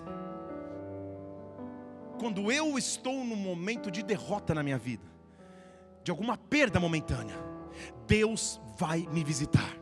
[2.19, 5.05] quando eu estou num momento de derrota na minha vida,
[6.03, 7.35] de alguma perda momentânea,
[8.07, 9.80] Deus vai me visitar.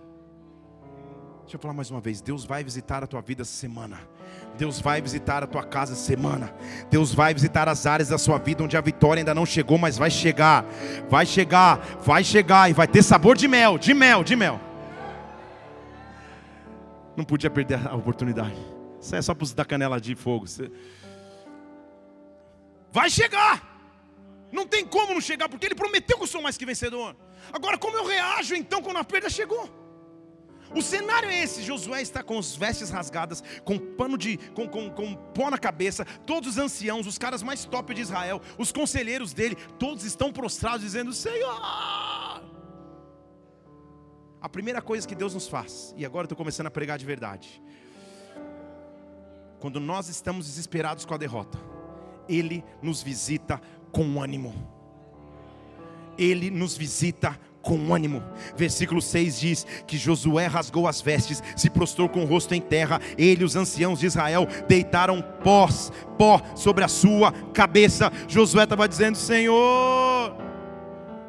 [1.49, 3.99] Deixa eu falar mais uma vez: Deus vai visitar a tua vida essa semana.
[4.55, 6.53] Deus vai visitar a tua casa essa semana.
[6.91, 9.97] Deus vai visitar as áreas da sua vida onde a vitória ainda não chegou, mas
[9.97, 10.63] vai chegar.
[11.09, 14.61] Vai chegar, vai chegar e vai ter sabor de mel, de mel, de mel.
[17.17, 18.55] Não podia perder a oportunidade.
[19.01, 20.45] Isso é só para dar canela de fogo.
[22.91, 23.67] Vai chegar.
[24.51, 27.15] Não tem como não chegar, porque ele prometeu que eu sou mais que vencedor.
[27.51, 29.78] Agora, como eu reajo então quando a perda chegou?
[30.75, 34.37] O cenário é esse: Josué está com as vestes rasgadas, com pano de.
[34.53, 38.41] Com, com, com pó na cabeça, todos os anciãos, os caras mais top de Israel,
[38.57, 41.59] os conselheiros dele, todos estão prostrados, dizendo: Senhor!
[44.41, 47.05] A primeira coisa que Deus nos faz, e agora eu estou começando a pregar de
[47.05, 47.61] verdade.
[49.59, 51.59] Quando nós estamos desesperados com a derrota,
[52.27, 54.53] Ele nos visita com ânimo.
[56.17, 58.23] Ele nos visita com ânimo.
[58.55, 62.99] Versículo 6 diz que Josué rasgou as vestes, se prostrou com o rosto em terra.
[63.17, 68.11] Ele e os anciãos de Israel deitaram pós, pó sobre a sua cabeça.
[68.27, 70.49] Josué estava dizendo: Senhor.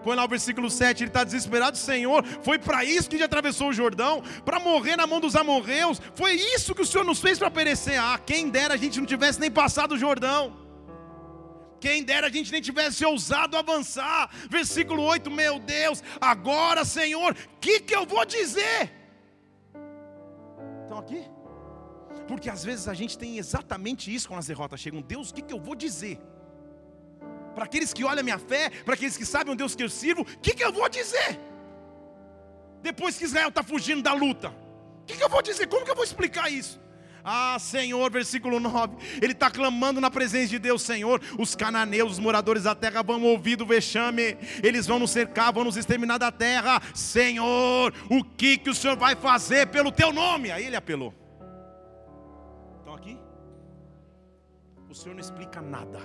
[0.02, 3.68] Põe lá o versículo 7, ele está desesperado, Senhor, foi para isso que ele atravessou
[3.68, 7.38] o Jordão, para morrer na mão dos amorreus, foi isso que o Senhor nos fez
[7.38, 8.02] para perecer.
[8.02, 10.69] Ah, quem dera a gente não tivesse nem passado o Jordão.
[11.80, 14.30] Quem dera a gente nem tivesse ousado avançar.
[14.48, 18.92] Versículo 8: Meu Deus, agora, Senhor, o que, que eu vou dizer?
[20.82, 21.22] Estão aqui?
[22.28, 25.00] Porque às vezes a gente tem exatamente isso quando as derrotas chegam.
[25.00, 26.20] Deus, o que, que eu vou dizer?
[27.54, 29.88] Para aqueles que olham a minha fé, para aqueles que sabem o Deus que eu
[29.88, 31.40] sirvo, o que, que eu vou dizer?
[32.82, 34.50] Depois que Israel está fugindo da luta,
[35.02, 35.66] o que, que eu vou dizer?
[35.66, 36.80] Como que eu vou explicar isso?
[37.24, 38.96] Ah, Senhor, versículo 9.
[39.20, 41.20] Ele está clamando na presença de Deus, Senhor.
[41.38, 44.36] Os cananeus, os moradores da terra, vão ouvir do vexame.
[44.62, 46.80] Eles vão nos cercar, vão nos exterminar da terra.
[46.94, 50.50] Senhor, o que, que o Senhor vai fazer pelo teu nome?
[50.50, 51.14] Aí ele apelou.
[52.78, 53.18] Estão aqui?
[54.88, 56.00] O Senhor não explica nada,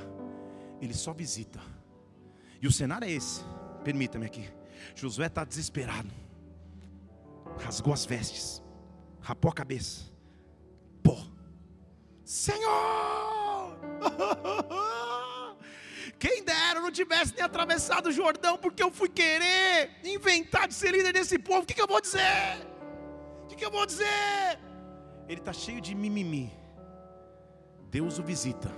[0.81, 1.59] ele só visita.
[2.61, 3.43] E o cenário é esse.
[3.83, 4.47] Permita-me aqui.
[4.95, 6.09] Josué está desesperado,
[7.59, 8.61] rasgou as vestes,
[9.21, 10.14] rapou a cabeça
[11.05, 11.15] pó.
[12.23, 13.77] Senhor!
[16.17, 20.73] Quem dera eu não tivesse nem atravessado o Jordão, porque eu fui querer inventar de
[20.73, 21.61] ser líder desse povo.
[21.61, 22.65] O que, que eu vou dizer?
[23.43, 24.59] O que, que eu vou dizer?
[25.29, 26.51] Ele está cheio de mimimi.
[27.91, 28.71] Deus o visita.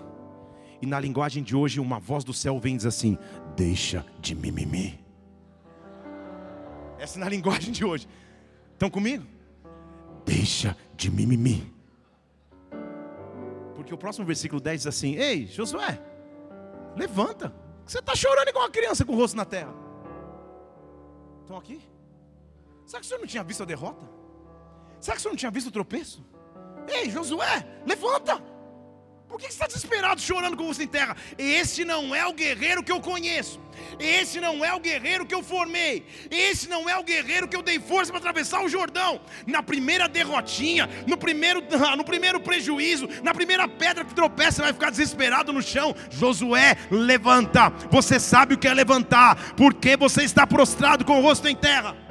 [0.82, 3.18] E na linguagem de hoje, uma voz do céu vem e diz assim:
[3.56, 5.00] Deixa de mimimi.
[7.00, 8.08] Essa é na linguagem de hoje.
[8.74, 9.26] Estão comigo?
[10.26, 11.77] Deixa de mimimi.
[13.88, 15.98] Porque o próximo versículo 10 diz assim: Ei, Josué,
[16.98, 17.56] levanta.
[17.86, 19.74] Você está chorando igual uma criança com o rosto na terra.
[21.40, 21.82] Estão aqui?
[22.86, 24.06] Será que o senhor não tinha visto a derrota?
[25.00, 26.22] Será que o senhor não tinha visto o tropeço?
[26.86, 28.44] Ei, Josué, levanta!
[29.30, 31.16] Por que você está desesperado, chorando com você em terra?
[31.38, 33.60] Esse não é o guerreiro que eu conheço.
[34.00, 36.06] Esse não é o guerreiro que eu formei.
[36.32, 39.20] Esse não é o guerreiro que eu dei força para atravessar o Jordão.
[39.46, 41.62] Na primeira derrotinha, no primeiro,
[41.98, 45.94] no primeiro prejuízo, na primeira pedra que tropeça, você vai ficar desesperado no chão.
[46.10, 47.70] Josué, levanta.
[47.92, 52.07] Você sabe o que é levantar, porque você está prostrado com o rosto em terra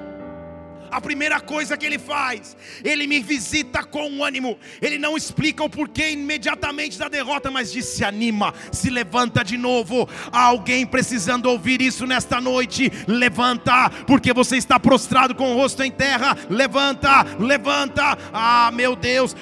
[0.90, 4.58] a primeira coisa que ele faz, ele me visita com ânimo.
[4.80, 9.56] Ele não explica o porquê imediatamente da derrota, mas diz: se anima, se levanta de
[9.56, 10.08] novo.
[10.32, 12.90] Há alguém precisando ouvir isso nesta noite.
[13.06, 16.36] Levanta, porque você está prostrado com o rosto em terra.
[16.48, 18.18] Levanta, levanta.
[18.32, 19.34] Ah, meu Deus,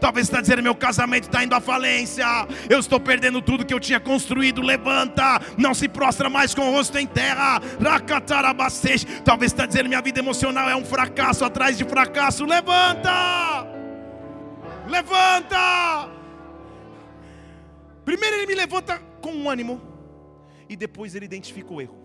[0.00, 2.26] talvez está dizendo: meu casamento está indo à falência.
[2.68, 4.62] Eu estou perdendo tudo que eu tinha construído.
[4.62, 7.60] Levanta, não se prostra mais com o rosto em terra.
[9.24, 12.44] Talvez está dizendo minha vida emocional é um fracasso atrás de fracasso.
[12.44, 13.66] Levanta!
[14.88, 16.10] Levanta!
[18.04, 19.80] Primeiro ele me levanta com ânimo
[20.68, 21.98] e depois ele identifica o erro.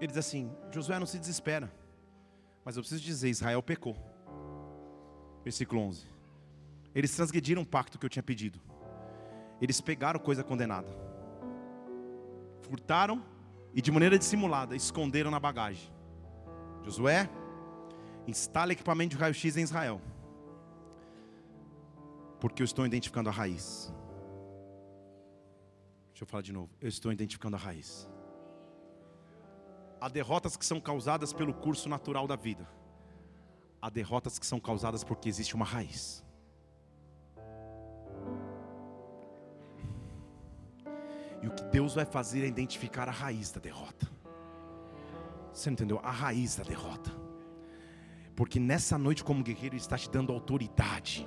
[0.00, 1.72] Ele diz assim: Josué não se desespera,
[2.64, 3.96] mas eu preciso dizer: Israel pecou.
[5.44, 6.06] Versículo 11.
[6.94, 8.60] Eles transgrediram o pacto que eu tinha pedido.
[9.60, 10.90] Eles pegaram coisa condenada.
[12.62, 13.22] Furtaram
[13.76, 15.92] e de maneira dissimulada esconderam na bagagem.
[16.82, 17.28] Josué,
[18.26, 20.00] instala equipamento de raio-x em Israel,
[22.40, 23.92] porque eu estou identificando a raiz.
[26.08, 26.70] Deixa eu falar de novo.
[26.80, 28.08] Eu estou identificando a raiz.
[30.00, 32.66] Há derrotas que são causadas pelo curso natural da vida.
[33.82, 36.24] Há derrotas que são causadas porque existe uma raiz.
[41.42, 44.08] E o que Deus vai fazer é identificar a raiz da derrota.
[45.52, 46.00] Você entendeu?
[46.02, 47.10] A raiz da derrota.
[48.34, 51.26] Porque nessa noite, como guerreiro, Ele está te dando autoridade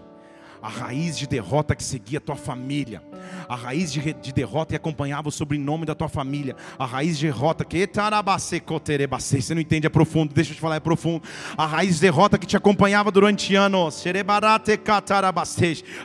[0.62, 3.02] a raiz de derrota que seguia a tua família,
[3.48, 7.28] a raiz de, de derrota que acompanhava o sobrenome da tua família, a raiz de
[7.28, 11.24] derrota que você não entende, é profundo, deixa eu te falar, é profundo.
[11.58, 14.04] A raiz de derrota que te acompanhava durante anos,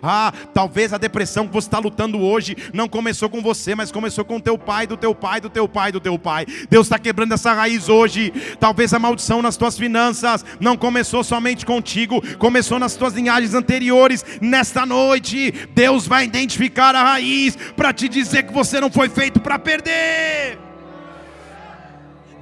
[0.03, 4.25] ah, talvez a depressão que você está lutando hoje não começou com você, mas começou
[4.25, 6.47] com teu pai, do teu pai, do teu pai, do teu pai.
[6.71, 8.33] Deus está quebrando essa raiz hoje.
[8.61, 14.25] Talvez a maldição nas tuas finanças não começou somente contigo, começou nas tuas linhagens anteriores
[14.44, 19.40] Nesta noite, Deus vai identificar a raiz para te dizer que você não foi feito
[19.40, 20.59] para perder.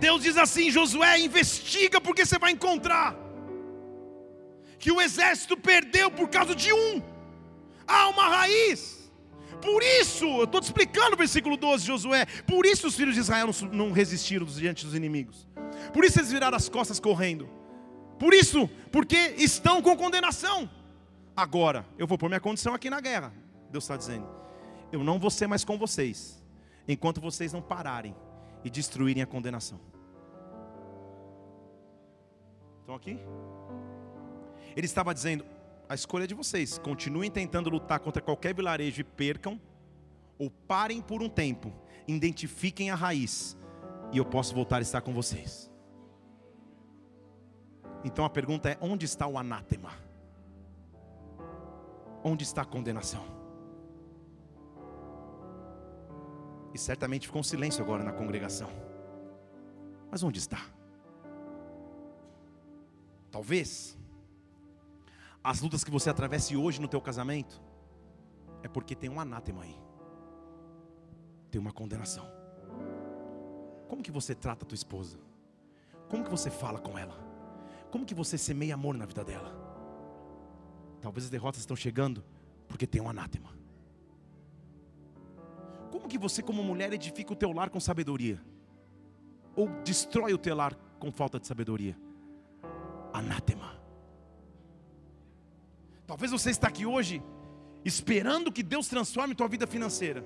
[0.01, 3.17] Deus diz assim: Josué, investiga porque você vai encontrar
[4.81, 7.01] que o exército perdeu por causa de um.
[7.87, 9.01] Há uma raiz.
[9.61, 12.27] Por isso, eu estou te explicando o versículo 12 de Josué.
[12.49, 15.47] Por isso os filhos de Israel não resistiram diante dos inimigos.
[15.93, 17.49] Por isso eles viraram as costas correndo.
[18.19, 20.69] Por isso, porque estão com condenação.
[21.37, 23.33] Agora, eu vou pôr minha condição aqui na guerra.
[23.71, 24.29] Deus está dizendo:
[24.91, 26.43] Eu não vou ser mais com vocês,
[26.87, 28.15] enquanto vocês não pararem
[28.63, 29.81] e destruírem a condenação.
[32.81, 33.19] Estão aqui?
[34.77, 35.45] Ele estava dizendo:
[35.89, 36.79] A escolha é de vocês.
[36.79, 39.59] Continuem tentando lutar contra qualquer vilarejo e percam,
[40.39, 41.73] ou parem por um tempo,
[42.07, 43.57] identifiquem a raiz,
[44.13, 45.71] e eu posso voltar a estar com vocês.
[48.05, 50.12] Então a pergunta é: onde está o anátema?
[52.25, 53.25] Onde está a condenação?
[56.73, 58.71] E certamente ficou um silêncio agora na congregação.
[60.11, 60.59] Mas onde está?
[63.31, 63.99] Talvez
[65.43, 67.61] as lutas que você atravesse hoje no teu casamento
[68.63, 69.77] é porque tem um anátema aí.
[71.51, 72.27] Tem uma condenação.
[73.89, 75.19] Como que você trata a tua esposa?
[76.09, 77.19] Como que você fala com ela?
[77.91, 79.62] Como que você semeia amor na vida dela?
[81.03, 82.25] Talvez as derrotas estão chegando
[82.69, 83.51] porque tem um anátema.
[85.91, 88.41] Como que você, como mulher, edifica o teu lar com sabedoria?
[89.55, 91.99] Ou destrói o teu lar com falta de sabedoria?
[93.13, 93.79] Anátema.
[96.07, 97.23] Talvez você está aqui hoje
[97.85, 100.25] esperando que Deus transforme tua vida financeira,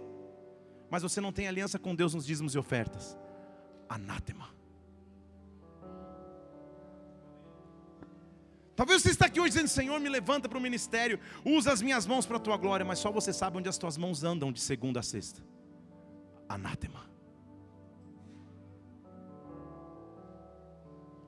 [0.91, 3.17] mas você não tem aliança com Deus nos dízimos e ofertas.
[3.89, 4.49] Anátema.
[8.77, 12.07] Talvez você está aqui hoje dizendo: Senhor, me levanta para o ministério, usa as minhas
[12.07, 14.61] mãos para a tua glória, mas só você sabe onde as tuas mãos andam de
[14.61, 15.43] segunda a sexta.
[16.47, 17.07] Anátema.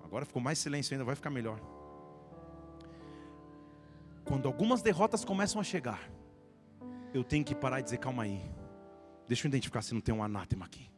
[0.04, 1.58] Agora ficou mais silêncio ainda, vai ficar melhor.
[4.24, 6.10] Quando algumas derrotas começam a chegar,
[7.14, 8.42] eu tenho que parar e dizer: calma aí,
[9.26, 10.90] deixa eu identificar se não tem um anátema aqui.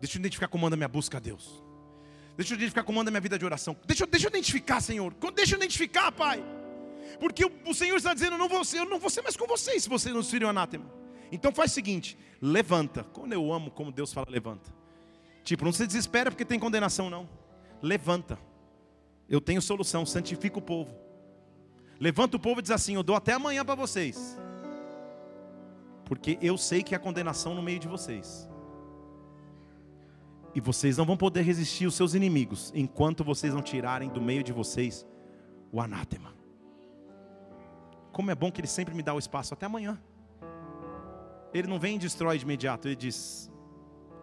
[0.00, 1.62] Deixa eu identificar como anda minha busca a Deus.
[2.36, 3.76] Deixa eu identificar como anda a minha vida de oração.
[3.86, 5.14] Deixa, deixa eu identificar, Senhor.
[5.34, 6.42] Deixa eu identificar, Pai.
[7.20, 9.36] Porque o, o Senhor está dizendo: eu não, vou ser, eu não vou ser mais
[9.36, 10.84] com vocês se vocês não serem anátema.
[11.30, 13.04] Então faz o seguinte: levanta.
[13.04, 14.72] Quando eu amo como Deus fala, levanta.
[15.44, 17.28] Tipo, não se desespera porque tem condenação, não.
[17.80, 18.38] Levanta.
[19.28, 20.94] Eu tenho solução, santifica o povo.
[21.98, 24.38] Levanta o povo e diz assim: Eu dou até amanhã para vocês.
[26.04, 28.48] Porque eu sei que há condenação no meio de vocês.
[30.54, 34.42] E vocês não vão poder resistir os seus inimigos enquanto vocês não tirarem do meio
[34.42, 35.06] de vocês
[35.70, 36.34] o anátema.
[38.12, 40.00] Como é bom que ele sempre me dá o espaço até amanhã.
[41.54, 43.50] Ele não vem e destrói de imediato, ele diz: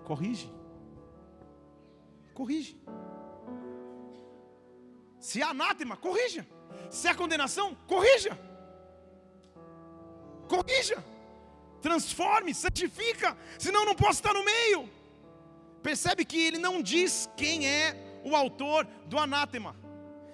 [0.03, 0.51] corrige.
[2.33, 2.79] Corrige.
[5.19, 6.47] Se há anátema, corrija.
[6.89, 8.37] Se há condenação, corrija.
[10.47, 11.03] Corrija.
[11.81, 13.37] Transforme, santifica.
[13.57, 14.89] Senão não posso estar no meio.
[15.81, 19.75] Percebe que ele não diz quem é o autor do anátema.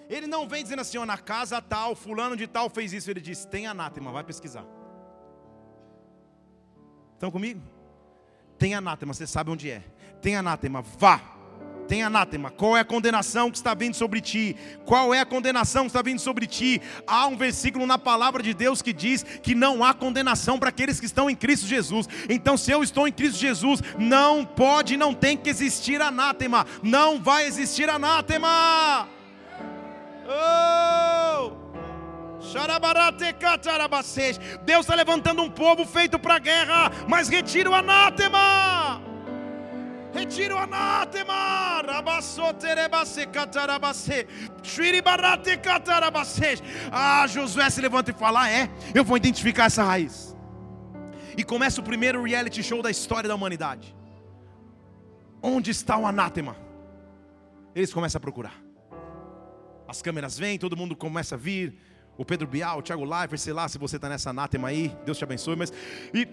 [0.09, 3.09] Ele não vem dizendo assim, ó, na casa tal, fulano de tal fez isso.
[3.09, 4.65] Ele diz, tem anátema, vai pesquisar.
[7.13, 7.61] Estão comigo?
[8.57, 9.83] Tem anátema, você sabe onde é.
[10.21, 11.34] Tem anátema, vá
[11.87, 12.51] tem anátema.
[12.51, 14.55] Qual é a condenação que está vindo sobre ti?
[14.85, 16.81] Qual é a condenação que está vindo sobre ti?
[17.07, 20.99] Há um versículo na palavra de Deus que diz que não há condenação para aqueles
[20.99, 22.07] que estão em Cristo Jesus.
[22.29, 26.65] Então, se eu estou em Cristo Jesus, não pode, não tem que existir anátema.
[26.83, 29.07] Não vai existir anátema.
[30.27, 31.65] Oh!
[34.63, 39.01] Deus está levantando um povo feito para a guerra, mas retira o anátema.
[40.15, 41.33] Retira o anátema.
[46.89, 50.33] Ah, Josué se levanta e fala: ah, É, eu vou identificar essa raiz.
[51.37, 53.93] E começa o primeiro reality show da história da humanidade.
[55.41, 56.55] Onde está o anátema?
[57.75, 58.55] Eles começam a procurar.
[59.85, 61.77] As câmeras vêm, todo mundo começa a vir.
[62.17, 65.17] O Pedro Bial, o Thiago Leifert, sei lá se você está nessa anátema aí, Deus
[65.17, 65.73] te abençoe, mas.
[66.13, 66.25] E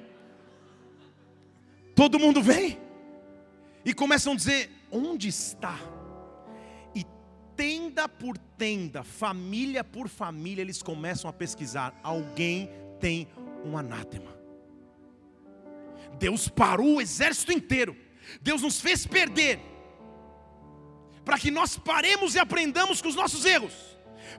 [1.97, 2.78] todo mundo vem
[3.85, 5.78] e começam a dizer: onde está?
[6.95, 7.05] E
[7.57, 12.70] tenda por tenda, família por família, eles começam a pesquisar: alguém
[13.01, 13.28] tem
[13.64, 14.33] um anátema.
[16.18, 17.97] Deus parou o exército inteiro,
[18.41, 19.61] Deus nos fez perder,
[21.24, 23.74] para que nós paremos e aprendamos com os nossos erros,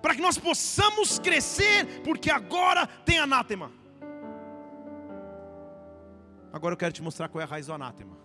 [0.01, 3.71] para que nós possamos crescer, porque agora tem anátema.
[6.53, 8.15] Agora eu quero te mostrar qual é a raiz do anátema.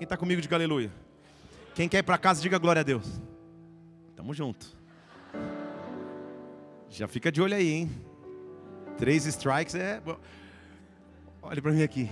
[0.00, 0.90] Quem está comigo, diga aleluia.
[1.74, 3.20] Quem quer ir para casa, diga glória a Deus.
[4.16, 4.74] Tamo junto.
[6.88, 7.90] Já fica de olho aí, hein?
[8.96, 10.00] Três strikes é.
[11.42, 12.08] Olhe para mim aqui.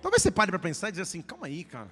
[0.00, 1.90] Talvez você pare para pensar e dizer assim: calma aí, cara.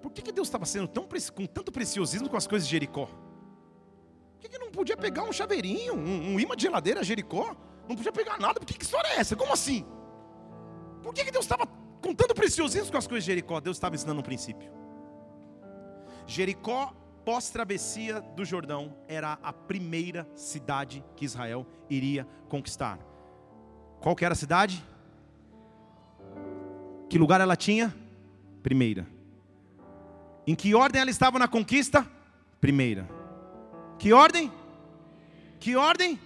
[0.00, 3.04] Por que, que Deus estava sendo tão, com tanto preciosismo com as coisas de Jericó?
[3.04, 7.54] Por que, que não podia pegar um chaveirinho, um, um imã de geladeira Jericó?
[7.88, 8.60] Não podia pegar nada.
[8.60, 9.36] Por que, história é essa?
[9.36, 9.86] Como assim?
[11.02, 11.66] Por que, que Deus estava
[12.00, 13.60] com tanto preciosismo com as coisas de Jericó?
[13.60, 14.70] Deus estava ensinando um princípio.
[16.26, 22.98] Jericó, pós-travessia do Jordão, era a primeira cidade que Israel iria conquistar.
[24.00, 24.84] Qual que era a cidade?
[27.08, 27.94] Que lugar ela tinha?
[28.62, 29.06] Primeira.
[30.46, 32.06] Em que ordem ela estava na conquista?
[32.60, 33.08] Primeira.
[33.98, 34.52] Que ordem?
[35.58, 36.18] Que ordem?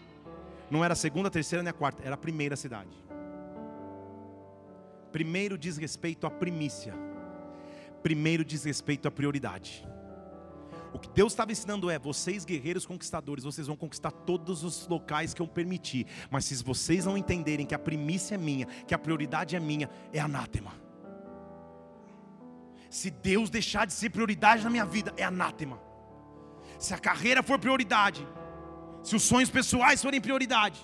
[0.70, 2.90] Não era a segunda, a terceira nem a quarta, era a primeira cidade.
[5.10, 6.94] Primeiro diz respeito à primícia.
[8.02, 9.86] Primeiro diz respeito à prioridade.
[10.92, 15.34] O que Deus estava ensinando é: vocês, guerreiros conquistadores, vocês vão conquistar todos os locais
[15.34, 16.06] que eu permitir.
[16.30, 19.90] Mas se vocês não entenderem que a primícia é minha, que a prioridade é minha,
[20.12, 20.72] é anátema.
[22.90, 25.78] Se Deus deixar de ser prioridade na minha vida, é anátema.
[26.78, 28.26] Se a carreira for prioridade,
[29.02, 30.78] se os sonhos pessoais forem prioridade,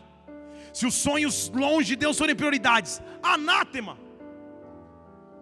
[0.73, 3.97] se os sonhos longe de Deus forem prioridades, anátema.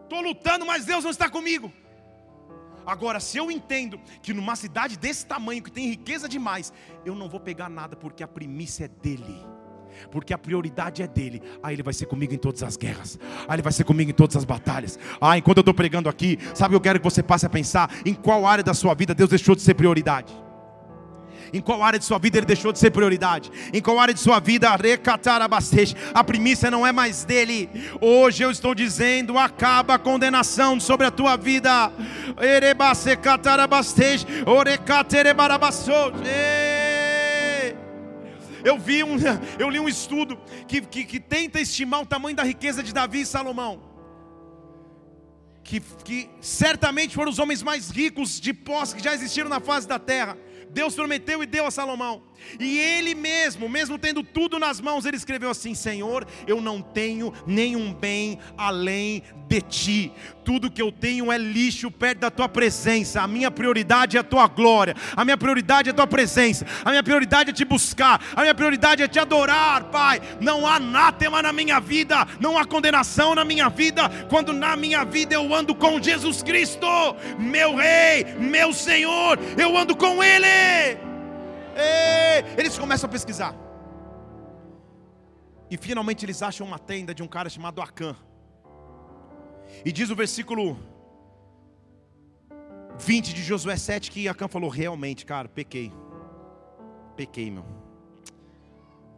[0.04, 1.72] Estou lutando, mas Deus não está comigo.
[2.84, 6.72] Agora, se eu entendo que numa cidade desse tamanho, que tem riqueza demais,
[7.04, 9.46] eu não vou pegar nada porque a primícia é dele.
[10.10, 11.42] Porque a prioridade é dele.
[11.62, 13.18] Aí ele vai ser comigo em todas as guerras.
[13.46, 14.98] Aí ele vai ser comigo em todas as batalhas.
[15.20, 18.14] Ah, enquanto eu estou pregando aqui, sabe, eu quero que você passe a pensar em
[18.14, 20.32] qual área da sua vida Deus deixou de ser prioridade.
[21.52, 23.50] Em qual área de sua vida ele deixou de ser prioridade?
[23.72, 24.68] Em qual área de sua vida
[26.14, 27.68] a primícia não é mais dele?
[28.00, 31.92] Hoje eu estou dizendo: acaba a condenação sobre a tua vida.
[38.64, 39.16] Eu vi um,
[39.58, 43.20] eu li um estudo que, que, que tenta estimar o tamanho da riqueza de Davi
[43.20, 43.92] e Salomão.
[45.64, 49.86] que, que certamente foram os homens mais ricos de posse que já existiram na face
[49.86, 50.36] da terra.
[50.72, 52.22] Deus prometeu e deu a Salomão.
[52.58, 57.32] E ele mesmo, mesmo tendo tudo nas mãos, ele escreveu assim: Senhor, eu não tenho
[57.46, 60.12] nenhum bem além de ti.
[60.44, 63.22] Tudo que eu tenho é lixo perto da tua presença.
[63.22, 64.94] A minha prioridade é a tua glória.
[65.16, 66.66] A minha prioridade é a tua presença.
[66.84, 68.20] A minha prioridade é te buscar.
[68.34, 70.20] A minha prioridade é te adorar, Pai.
[70.40, 75.04] Não há anátema na minha vida, não há condenação na minha vida, quando na minha
[75.04, 76.86] vida eu ando com Jesus Cristo,
[77.38, 81.11] meu Rei, meu Senhor, eu ando com Ele.
[81.76, 83.54] Ei, eles começam a pesquisar.
[85.70, 88.14] E finalmente eles acham uma tenda de um cara chamado Acã.
[89.84, 90.76] E diz o versículo
[92.98, 95.92] 20 de Josué 7 que Acã falou: Realmente, cara, pequei.
[97.16, 97.64] Pequei, meu.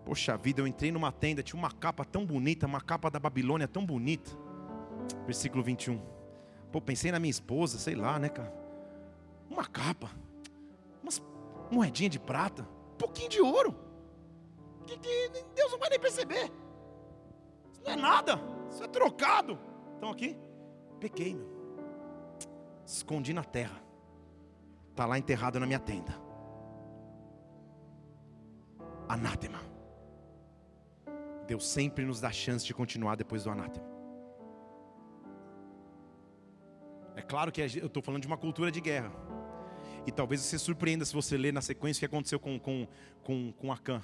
[0.05, 3.67] Poxa vida, eu entrei numa tenda, tinha uma capa tão bonita, uma capa da Babilônia
[3.67, 4.31] tão bonita.
[5.27, 6.01] Versículo 21.
[6.71, 8.53] Pô, pensei na minha esposa, sei lá, né, cara?
[9.51, 10.11] Uma capa
[11.75, 12.63] moedinha de prata,
[12.93, 13.75] um pouquinho de ouro.
[14.87, 16.53] Que, que Deus não vai nem perceber.
[17.73, 19.59] Isso não é nada, isso é trocado.
[19.97, 20.37] Então aqui,
[21.01, 21.49] pequei, meu.
[22.87, 23.83] Escondi na terra.
[24.91, 26.15] Está lá enterrado na minha tenda.
[29.09, 29.61] Anátema.
[31.47, 33.87] Deus sempre nos dá chance de continuar depois do anátema.
[37.17, 39.13] É claro que eu estou falando de uma cultura de guerra.
[40.07, 42.87] E talvez você surpreenda se você ler na sequência o que aconteceu com, com,
[43.23, 44.03] com, com Acã.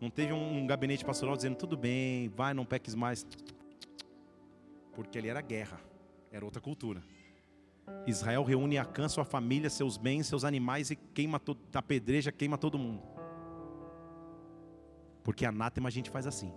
[0.00, 3.26] Não teve um, um gabinete pastoral dizendo, tudo bem, vai, não peques mais.
[4.94, 5.78] Porque ali era guerra,
[6.32, 7.02] era outra cultura.
[8.06, 12.78] Israel reúne Acã, sua família, seus bens, seus animais e queima todo, apedreja, queima todo
[12.78, 13.02] mundo.
[15.22, 16.52] Porque anátema a gente faz assim.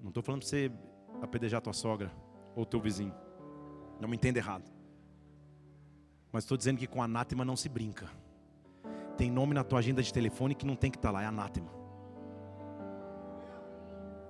[0.00, 0.72] Não estou falando para você
[1.22, 2.10] apedrejar tua sogra
[2.56, 3.14] ou teu vizinho.
[4.00, 4.73] Não me entenda errado.
[6.34, 8.10] Mas estou dizendo que com anátema não se brinca.
[9.16, 11.26] Tem nome na tua agenda de telefone que não tem que estar tá lá, é
[11.26, 11.70] anátema.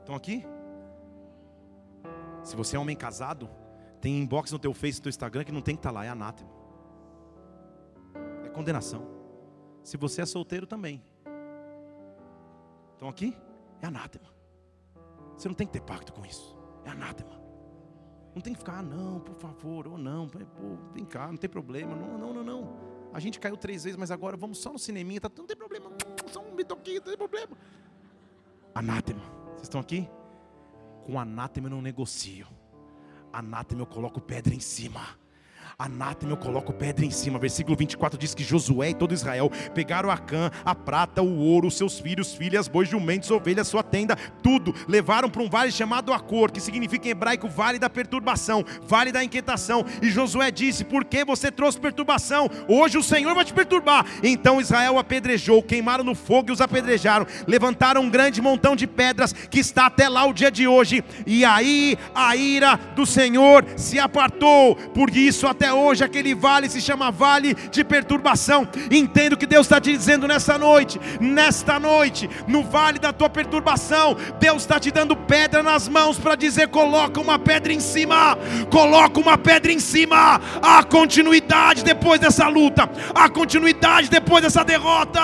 [0.01, 0.45] Estão aqui?
[2.43, 3.49] Se você é homem casado,
[4.03, 6.05] tem inbox no teu Face, no teu Instagram que não tem que estar tá lá,
[6.05, 6.51] é anátema.
[8.45, 9.09] É condenação.
[9.83, 11.03] Se você é solteiro também.
[12.93, 13.35] Estão aqui?
[13.81, 14.29] É anátema.
[15.39, 16.55] Você não tem que ter pacto com isso.
[16.85, 17.44] É anátema.
[18.35, 20.39] Não tem que ficar, ah, não, por favor, ou não, pô,
[20.93, 21.95] vem cá, não tem problema.
[21.95, 22.76] Não, não, não, não.
[23.12, 25.91] A gente caiu três vezes, mas agora vamos só no cineminha, tá, não tem problema,
[26.32, 27.57] só um bitoquinho, não tem problema.
[28.74, 29.22] Anátema,
[29.53, 30.09] vocês estão aqui?
[31.05, 32.47] Com anátema eu não negocio.
[33.32, 35.01] Anátema eu coloco pedra em cima
[35.79, 37.39] anátema, eu coloco pedra em cima.
[37.39, 41.70] Versículo 24 diz que Josué e todo Israel pegaram a cã, a prata, o ouro,
[41.70, 46.53] seus filhos, filhas, bois, jumentos, ovelhas, sua tenda, tudo, levaram para um vale chamado Acor,
[46.53, 49.85] que significa em hebraico vale da perturbação, vale da inquietação.
[50.01, 52.49] E Josué disse: Por que você trouxe perturbação?
[52.68, 54.07] Hoje o Senhor vai te perturbar.
[54.22, 59.33] Então Israel apedrejou, queimaram no fogo e os apedrejaram, levantaram um grande montão de pedras
[59.33, 61.03] que está até lá o dia de hoje.
[61.27, 66.69] E aí a ira do Senhor se apartou, por isso até até hoje aquele vale
[66.69, 68.69] se chama vale de perturbação.
[68.91, 73.31] Entendo o que Deus está te dizendo nessa noite, nesta noite, no vale da tua
[73.31, 74.15] perturbação.
[74.39, 78.37] Deus está te dando pedra nas mãos para dizer: coloca uma pedra em cima,
[78.71, 80.39] coloca uma pedra em cima.
[80.61, 85.23] Há continuidade depois dessa luta, há continuidade depois dessa derrota.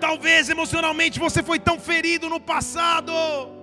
[0.00, 3.57] Talvez emocionalmente você foi tão ferido no passado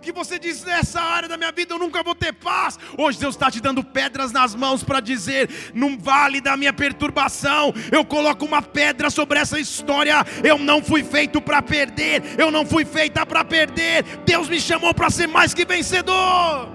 [0.00, 2.78] que você diz nessa área da minha vida eu nunca vou ter paz.
[2.96, 7.74] Hoje Deus está te dando pedras nas mãos para dizer: no vale da minha perturbação,
[7.90, 10.24] eu coloco uma pedra sobre essa história.
[10.44, 14.04] Eu não fui feito para perder, eu não fui feita para perder.
[14.24, 16.68] Deus me chamou para ser mais que vencedor.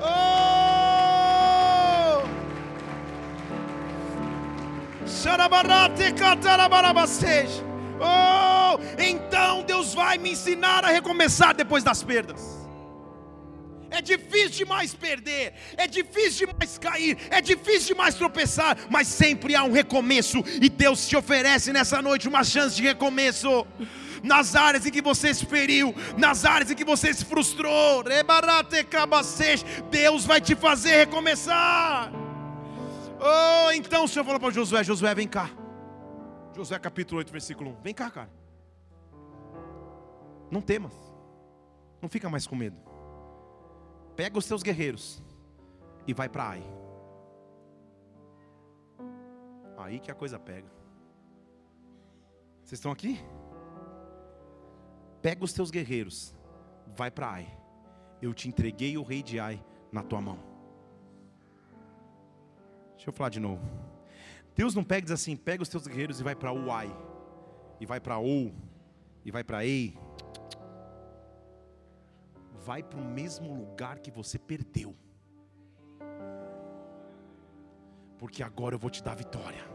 [0.00, 0.52] Oh!
[5.06, 7.71] Xarabarate catarabarabasej.
[8.02, 12.60] Oh, então Deus vai me ensinar a recomeçar depois das perdas.
[13.90, 19.62] É difícil demais perder, é difícil demais cair, é difícil demais tropeçar, mas sempre há
[19.64, 23.66] um recomeço, e Deus te oferece nessa noite uma chance de recomeço.
[24.22, 28.04] Nas áreas em que você se feriu, nas áreas em que você se frustrou,
[29.90, 32.12] Deus vai te fazer recomeçar.
[33.20, 35.50] Oh, então o Senhor falou para Josué: Josué, vem cá.
[36.54, 37.80] José capítulo 8, versículo 1.
[37.82, 38.30] Vem cá, cara.
[40.50, 40.94] Não temas.
[42.00, 42.76] Não fica mais com medo.
[44.14, 45.22] Pega os teus guerreiros
[46.06, 46.62] e vai para Ai.
[49.78, 50.70] Aí que a coisa pega.
[52.62, 53.18] Vocês estão aqui?
[55.22, 56.34] pega os teus guerreiros,
[56.96, 57.58] vai para Ai.
[58.20, 60.38] Eu te entreguei o rei de Ai na tua mão.
[62.96, 63.62] Deixa eu falar de novo.
[64.54, 66.94] Deus não pega e diz assim: pega os teus guerreiros e vai para Uai,
[67.80, 68.54] e vai para Ou,
[69.24, 69.96] e vai para Ei.
[72.64, 74.94] Vai para o mesmo lugar que você perdeu,
[78.18, 79.71] porque agora eu vou te dar vitória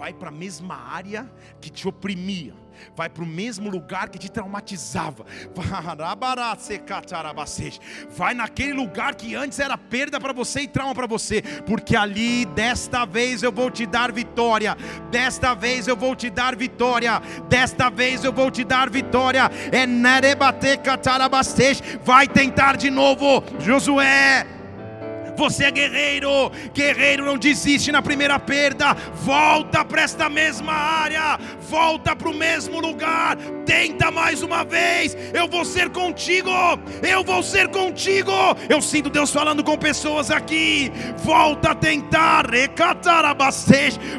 [0.00, 1.30] vai para a mesma área
[1.60, 2.54] que te oprimia,
[2.96, 5.26] vai para o mesmo lugar que te traumatizava,
[8.08, 12.46] vai naquele lugar que antes era perda para você e trauma para você, porque ali
[12.46, 14.74] desta vez eu vou te dar vitória,
[15.10, 17.20] desta vez eu vou te dar vitória,
[17.50, 19.50] desta vez eu vou te dar vitória.
[19.70, 19.86] É
[22.02, 24.59] vai tentar de novo, Josué.
[25.40, 32.14] Você é guerreiro, guerreiro não desiste na primeira perda, volta para esta mesma área, volta
[32.14, 35.16] para o mesmo lugar, tenta mais uma vez.
[35.32, 36.50] Eu vou ser contigo,
[37.02, 38.30] eu vou ser contigo.
[38.68, 40.92] Eu sinto Deus falando com pessoas aqui.
[41.24, 43.34] Volta a tentar, recatar a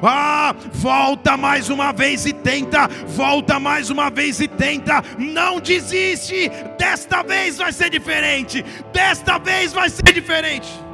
[0.01, 5.03] Ah, volta mais uma vez e tenta, volta mais uma vez e tenta.
[5.19, 6.49] Não desiste,
[6.79, 10.90] desta vez vai ser diferente, desta vez vai ser diferente.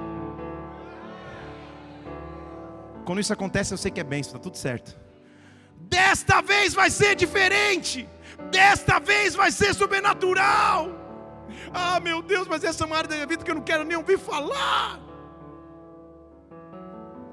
[3.07, 4.93] Quando isso acontece, eu sei que é bênção, está tudo certo.
[5.77, 8.05] Desta vez vai ser diferente.
[8.51, 10.89] Desta vez vai ser sobrenatural.
[11.73, 13.85] Ah, meu Deus, mas essa é uma área da minha vida que eu não quero
[13.85, 14.99] nem ouvir falar.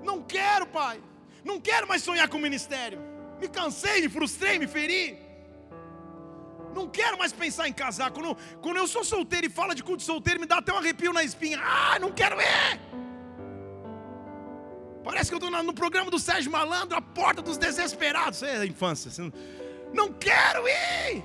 [0.04, 1.02] Não quero, pai.
[1.42, 3.00] Não quero mais sonhar com o ministério.
[3.40, 5.18] Me cansei, me frustrei, me feri.
[6.72, 8.12] Não quero mais pensar em casar.
[8.12, 11.12] Quando, quando eu sou solteiro e fala de culto solteiro, me dá até um arrepio
[11.12, 11.60] na espinha.
[11.60, 13.03] Ah, não quero ir.
[15.04, 18.42] Parece que eu estou no programa do Sérgio Malandro, a porta dos desesperados.
[18.42, 19.10] É a infância.
[19.22, 19.32] Não...
[19.92, 21.22] não quero ir.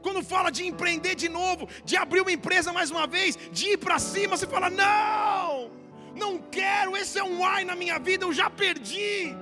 [0.00, 3.78] Quando fala de empreender de novo, de abrir uma empresa mais uma vez, de ir
[3.78, 5.70] para cima, você fala: não,
[6.14, 6.96] não quero.
[6.96, 9.36] Esse é um ai na minha vida, eu já perdi.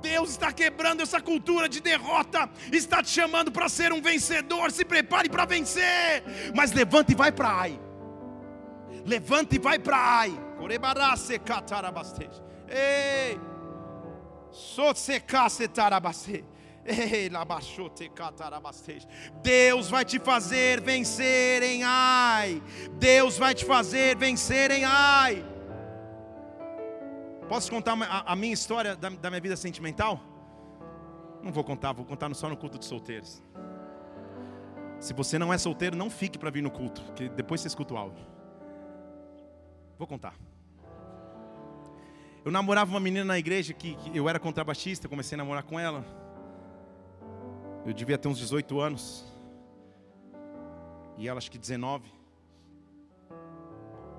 [0.00, 4.70] Deus está quebrando essa cultura de derrota, está te chamando para ser um vencedor.
[4.72, 7.78] Se prepare para vencer, mas levanta e vai para ai.
[9.04, 10.49] Levanta e vai para ai.
[19.42, 22.62] Deus vai te fazer vencer em ai.
[22.92, 25.44] Deus vai te fazer vencer em ai.
[27.48, 27.96] Posso contar
[28.26, 30.20] a, minha história da, da minha vida sentimental?
[31.42, 33.42] Não vou contar, vou contar só no culto de solteiros.
[35.00, 37.94] Se você não é solteiro, não fique para vir no culto, que depois você escuta
[37.94, 38.24] o áudio.
[39.98, 40.34] Vou contar.
[42.44, 45.78] Eu namorava uma menina na igreja que, que, eu era contrabaixista, comecei a namorar com
[45.78, 46.04] ela.
[47.84, 49.24] Eu devia ter uns 18 anos.
[51.18, 52.10] E ela acho que 19.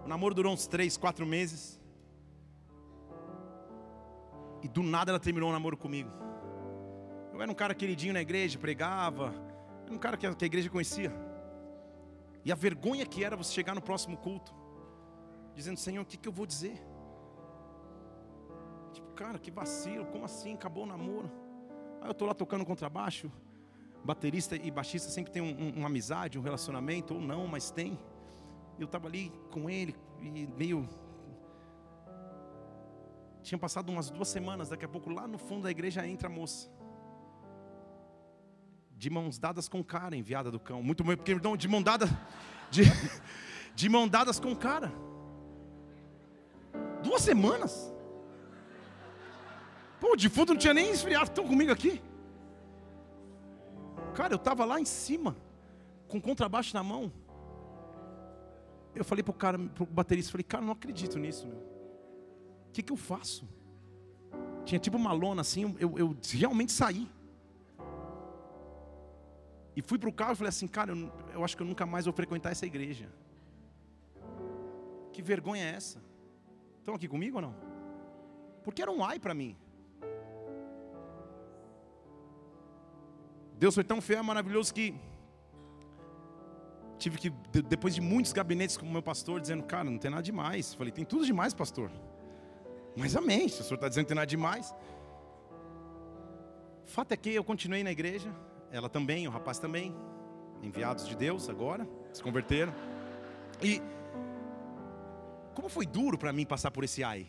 [0.05, 1.81] O namoro durou uns 3, 4 meses.
[4.61, 6.11] E do nada ela terminou o namoro comigo.
[7.33, 9.33] Eu era um cara queridinho na igreja, pregava.
[9.83, 11.11] Era um cara que a, que a igreja conhecia.
[12.45, 14.53] E a vergonha que era você chegar no próximo culto,
[15.55, 16.90] dizendo: Senhor, o que, que eu vou dizer?
[19.21, 20.55] Cara, que vacilo, como assim?
[20.55, 21.31] Acabou o namoro.
[22.01, 23.31] Aí eu estou lá tocando contrabaixo.
[24.03, 27.99] Baterista e baixista sempre tem um, um, uma amizade, um relacionamento, ou não, mas tem.
[28.79, 30.89] Eu estava ali com ele e meio.
[33.43, 36.31] Tinha passado umas duas semanas, daqui a pouco lá no fundo da igreja entra a
[36.31, 36.67] moça.
[38.97, 40.81] De mãos dadas com cara, enviada do cão.
[40.81, 42.07] Muito bem, porque de mão dada.
[42.71, 42.81] De,
[43.75, 44.91] de mão dadas com cara.
[47.03, 47.91] Duas semanas.
[50.01, 52.01] Pô, o defunto não tinha nem esfriado, estão comigo aqui.
[54.15, 55.37] Cara, eu estava lá em cima,
[56.07, 57.13] com contrabaixo na mão.
[58.95, 61.59] Eu falei pro cara, pro baterista, falei, cara, não acredito nisso, meu.
[61.59, 63.47] O que, que eu faço?
[64.65, 67.07] Tinha tipo uma lona assim, eu, eu realmente saí.
[69.75, 71.85] E fui para o carro e falei assim, cara, eu, eu acho que eu nunca
[71.85, 73.07] mais vou frequentar essa igreja.
[75.13, 76.01] Que vergonha é essa?
[76.79, 77.55] Estão aqui comigo ou não?
[78.63, 79.55] Porque era um ai para mim.
[83.61, 84.95] Deus foi tão fiel, maravilhoso que
[86.97, 87.29] tive que,
[87.61, 90.73] depois de muitos gabinetes com o meu pastor, dizendo, cara, não tem nada demais.
[90.73, 91.91] Falei, tem tudo demais, pastor.
[92.95, 94.73] Mas amém, se o senhor está dizendo que tem nada demais.
[96.85, 98.33] Fato é que eu continuei na igreja,
[98.71, 99.95] ela também, o rapaz também,
[100.63, 102.73] enviados de Deus agora, se converteram.
[103.61, 103.79] E
[105.53, 107.27] como foi duro para mim passar por esse ai.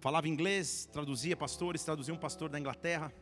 [0.00, 3.12] falava inglês, traduzia pastores, traduzia um pastor da Inglaterra.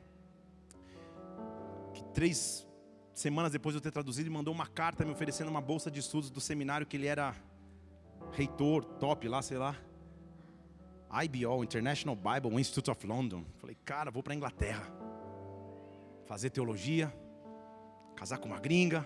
[2.20, 2.68] Três
[3.14, 6.00] semanas depois de eu ter traduzido, ele mandou uma carta me oferecendo uma bolsa de
[6.00, 7.34] estudos do seminário que ele era
[8.32, 9.74] reitor, top lá, sei lá.
[11.24, 13.42] IBO, International Bible Institute of London.
[13.56, 14.86] Falei, cara, vou para Inglaterra.
[16.26, 17.10] Fazer teologia,
[18.14, 19.02] casar com uma gringa.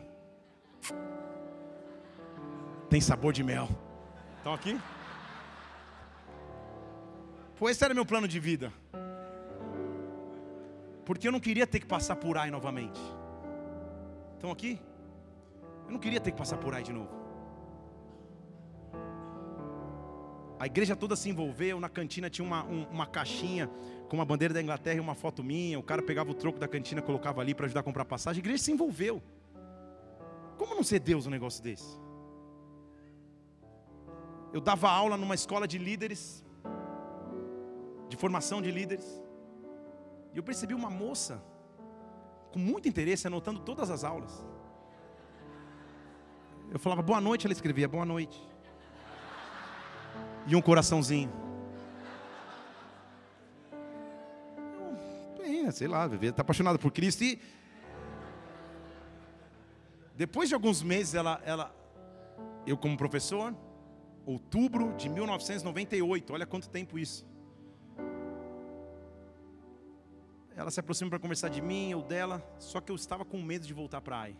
[2.90, 3.68] Tem sabor de mel.
[4.38, 4.76] Estão aqui?
[7.54, 8.72] Pô, esse era meu plano de vida.
[11.04, 13.00] Porque eu não queria ter que passar por aí novamente.
[14.34, 14.80] Estão aqui?
[15.86, 17.24] Eu não queria ter que passar por aí de novo.
[20.58, 23.68] A igreja toda se envolveu, na cantina tinha uma, um, uma caixinha
[24.08, 25.78] com uma bandeira da Inglaterra e uma foto minha.
[25.78, 28.40] O cara pegava o troco da cantina, colocava ali para ajudar a comprar passagem.
[28.40, 29.22] A igreja se envolveu.
[30.56, 31.98] Como não ser Deus um negócio desse?
[34.52, 36.44] Eu dava aula numa escola de líderes,
[38.08, 39.20] de formação de líderes,
[40.34, 41.40] e eu percebi uma moça
[42.52, 44.44] com muito interesse anotando todas as aulas.
[46.70, 48.42] Eu falava boa noite, ela escrevia boa noite
[50.46, 51.32] e um coraçãozinho.
[55.38, 57.40] Bem, sei lá, está apaixonada por Cristo e
[60.16, 61.74] depois de alguns meses ela, ela,
[62.66, 63.54] eu como professor,
[64.26, 67.26] outubro de 1998, olha quanto tempo isso.
[70.56, 73.66] Ela se aproxima para conversar de mim ou dela, só que eu estava com medo
[73.66, 74.36] de voltar para a AI.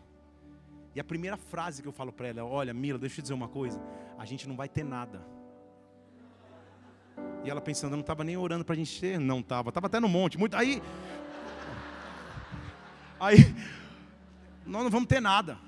[0.95, 3.23] E a primeira frase que eu falo para ela é: Olha, Mila, deixa eu te
[3.23, 3.81] dizer uma coisa.
[4.17, 5.27] A gente não vai ter nada.
[7.43, 9.19] E ela pensando, eu não estava nem orando para a gente ter.
[9.19, 10.39] Não estava, estava até no monte.
[10.39, 10.81] Muito, aí,
[13.19, 13.55] aí,
[14.65, 15.59] nós não vamos ter nada.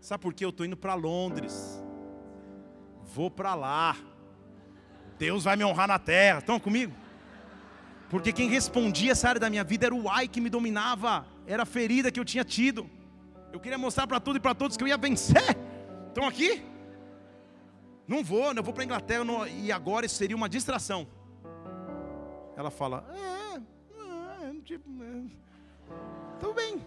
[0.00, 0.44] Sabe por quê?
[0.44, 1.82] Eu estou indo para Londres.
[3.02, 3.96] Vou para lá.
[5.18, 6.38] Deus vai me honrar na terra.
[6.38, 6.94] Estão comigo?
[8.08, 11.26] Porque quem respondia essa área da minha vida era o ai que me dominava.
[11.46, 12.88] Era a ferida que eu tinha tido.
[13.52, 15.56] Eu queria mostrar para tudo e para todos que eu ia vencer.
[16.08, 16.62] Estão aqui?
[18.06, 21.08] Não vou, eu vou para a Inglaterra não, e agora isso seria uma distração.
[22.56, 23.56] Ela fala: É,
[24.46, 25.24] é, tipo, é,
[26.38, 26.84] tudo bem.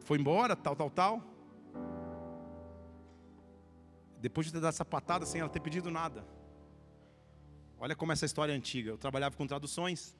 [0.00, 1.22] Foi embora, tal, tal, tal.
[4.18, 6.24] Depois de ter dado essa patada sem ela ter pedido nada.
[7.80, 8.90] Olha como essa história é antiga.
[8.90, 10.14] Eu trabalhava com traduções.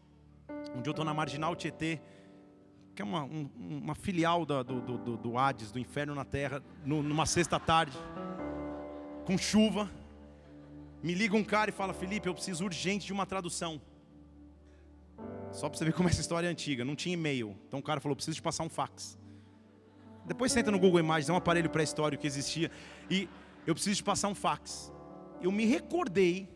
[0.74, 2.00] Um dia eu estou na Marginal Tietê
[2.94, 7.02] que é uma, um, uma filial do, do, do, Hades, do inferno na terra, no,
[7.02, 7.96] numa sexta-tarde,
[9.24, 9.90] com chuva.
[11.02, 13.80] Me liga um cara e fala: Felipe, eu preciso urgente de uma tradução.
[15.52, 17.56] Só para você ver como essa história é antiga, não tinha e-mail.
[17.66, 19.18] Então o cara falou: preciso te passar um fax.
[20.26, 22.70] Depois senta no Google Imagens, é um aparelho pré-histórico que existia.
[23.08, 23.28] E
[23.66, 24.92] eu preciso te passar um fax.
[25.40, 26.48] Eu me recordei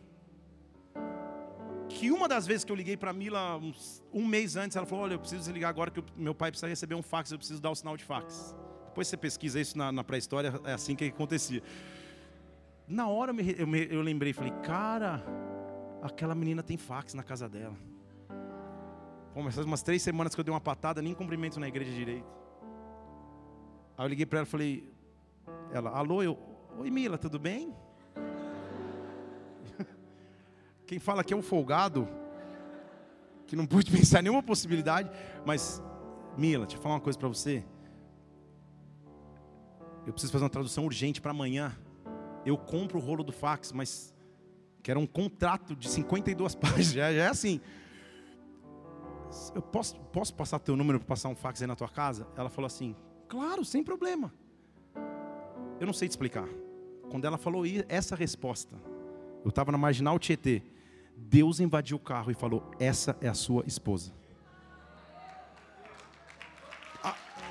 [2.05, 4.85] que uma das vezes que eu liguei para a Mila, uns, um mês antes, ela
[4.85, 7.63] falou: Olha, eu preciso desligar agora que meu pai precisa receber um fax, eu preciso
[7.63, 8.55] dar o sinal de fax.
[8.89, 11.63] Depois você pesquisa isso na, na pré-história, é assim que acontecia.
[12.87, 15.25] Na hora eu, me, eu, me, eu lembrei, falei: Cara,
[16.03, 17.77] aquela menina tem fax na casa dela.
[19.35, 22.29] Mas faz umas três semanas que eu dei uma patada, nem cumprimento na igreja direito.
[23.97, 24.93] Aí eu liguei para ela e falei:
[25.73, 26.39] Ela, alô, eu,
[26.77, 27.75] oi Mila, tudo bem?
[30.87, 32.09] Quem fala que é um folgado,
[33.47, 35.11] que não pude pensar nenhuma possibilidade,
[35.45, 35.83] mas,
[36.37, 37.65] Mila, deixa eu falar uma coisa para você.
[40.07, 41.75] Eu preciso fazer uma tradução urgente para amanhã.
[42.45, 44.15] Eu compro o rolo do fax, mas
[44.87, 47.61] era um contrato de 52 páginas, já, já é assim.
[49.55, 52.27] Eu posso, posso passar teu número para passar um fax aí na tua casa?
[52.37, 52.95] Ela falou assim:
[53.27, 54.33] Claro, sem problema.
[55.81, 56.49] Eu não sei te explicar.
[57.11, 58.77] Quando ela falou essa resposta,
[59.45, 60.63] eu estava na marginal Tietê.
[61.17, 64.13] Deus invadiu o carro e falou: Essa é a sua esposa.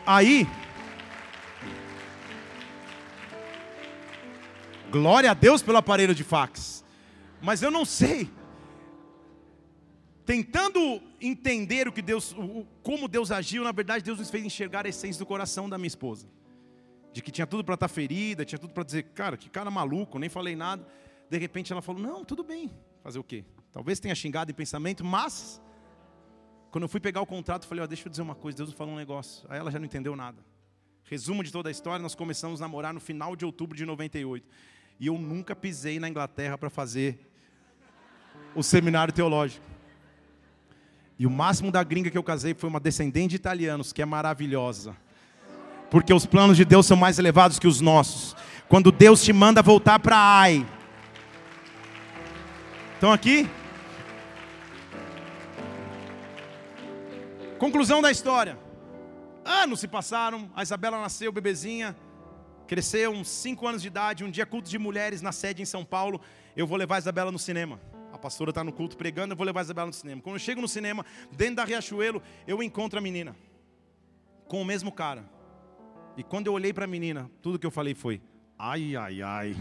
[0.05, 0.45] Aí,
[4.91, 6.83] glória a Deus pelo aparelho de fax,
[7.41, 8.29] mas eu não sei,
[10.25, 12.35] tentando entender o que Deus,
[12.81, 15.87] como Deus agiu, na verdade Deus nos fez enxergar a essência do coração da minha
[15.87, 16.27] esposa,
[17.13, 19.71] de que tinha tudo para estar tá ferida, tinha tudo para dizer, cara, que cara
[19.71, 20.85] maluco, nem falei nada.
[21.29, 22.69] De repente ela falou: Não, tudo bem,
[23.03, 23.43] fazer o quê?
[23.71, 25.61] Talvez tenha xingado em pensamento, mas
[26.71, 28.75] quando eu fui pegar o contrato, falei: oh, deixa eu dizer uma coisa, Deus me
[28.75, 29.45] falou um negócio.
[29.49, 30.37] Aí ela já não entendeu nada.
[31.03, 34.47] Resumo de toda a história: nós começamos a namorar no final de outubro de 98.
[34.99, 37.29] E eu nunca pisei na Inglaterra para fazer
[38.55, 39.65] o seminário teológico.
[41.19, 44.05] E o máximo da gringa que eu casei foi uma descendente de italianos, que é
[44.05, 44.95] maravilhosa.
[45.91, 48.35] Porque os planos de Deus são mais elevados que os nossos.
[48.67, 50.65] Quando Deus te manda voltar para Ai,
[53.03, 53.49] Estão aqui?
[57.59, 58.57] Conclusão da história.
[59.43, 61.97] Anos se passaram, a Isabela nasceu bebezinha,
[62.65, 65.83] cresceu uns 5 anos de idade, um dia culto de mulheres na sede em São
[65.83, 66.21] Paulo,
[66.55, 67.77] eu vou levar a Isabela no cinema.
[68.13, 70.21] A pastora está no culto pregando, eu vou levar a Isabela no cinema.
[70.21, 73.35] Quando eu chego no cinema, dentro da Riachuelo, eu encontro a menina
[74.47, 75.29] com o mesmo cara.
[76.15, 78.21] E quando eu olhei para a menina, tudo que eu falei foi:
[78.57, 79.57] ai, ai, ai.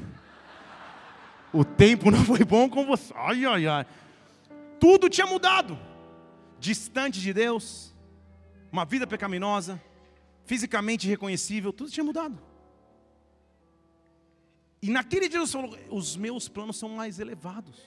[1.52, 3.12] O tempo não foi bom com você.
[3.16, 3.86] Ai, ai, ai.
[4.80, 5.78] Tudo tinha mudado.
[6.58, 7.92] Distante de Deus,
[8.70, 9.82] uma vida pecaminosa,
[10.44, 12.38] fisicamente irreconhecível, tudo tinha mudado.
[14.80, 17.80] E naquele dia Deus falou: os meus planos são mais elevados.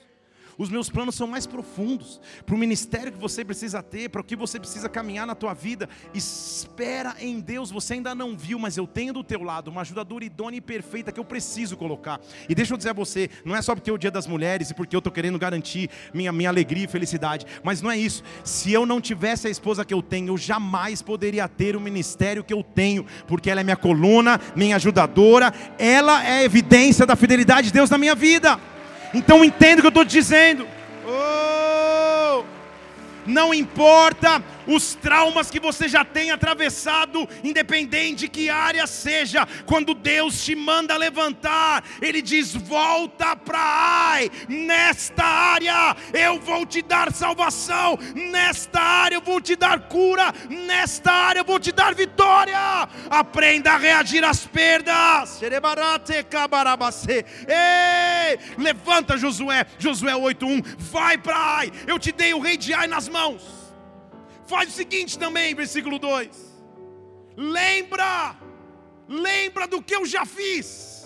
[0.57, 2.19] Os meus planos são mais profundos.
[2.45, 5.53] Para o ministério que você precisa ter, para o que você precisa caminhar na tua
[5.53, 5.89] vida.
[6.13, 7.71] Espera em Deus.
[7.71, 11.11] Você ainda não viu, mas eu tenho do teu lado uma ajudadora idônea e perfeita
[11.11, 12.19] que eu preciso colocar.
[12.47, 14.69] E deixa eu dizer a você, não é só porque é o dia das mulheres
[14.69, 17.45] e porque eu estou querendo garantir minha, minha alegria e felicidade.
[17.63, 18.23] Mas não é isso.
[18.43, 22.43] Se eu não tivesse a esposa que eu tenho, eu jamais poderia ter o ministério
[22.43, 23.05] que eu tenho.
[23.27, 25.53] Porque ela é minha coluna, minha ajudadora.
[25.77, 28.59] Ela é a evidência da fidelidade de Deus na minha vida.
[29.13, 30.67] Então entenda o que eu estou dizendo.
[31.07, 32.43] Oh!
[33.25, 39.93] Não importa os traumas que você já tem atravessado, independente de que área seja, quando
[39.93, 47.11] Deus te manda levantar, Ele diz: volta para Ai, nesta área eu vou te dar
[47.11, 52.57] salvação, nesta área eu vou te dar cura, nesta área eu vou te dar vitória.
[53.09, 55.41] Aprenda a reagir às perdas.
[57.47, 62.87] Ei, levanta Josué, Josué 8:1, vai para Ai, eu te dei o rei de Ai
[62.87, 63.54] nas mãos.
[64.45, 66.29] Faz o seguinte também, versículo 2:
[67.35, 68.37] Lembra,
[69.07, 71.05] lembra do que eu já fiz.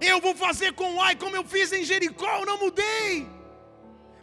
[0.00, 3.26] Eu vou fazer com Ai como eu fiz em Jericó, eu não mudei.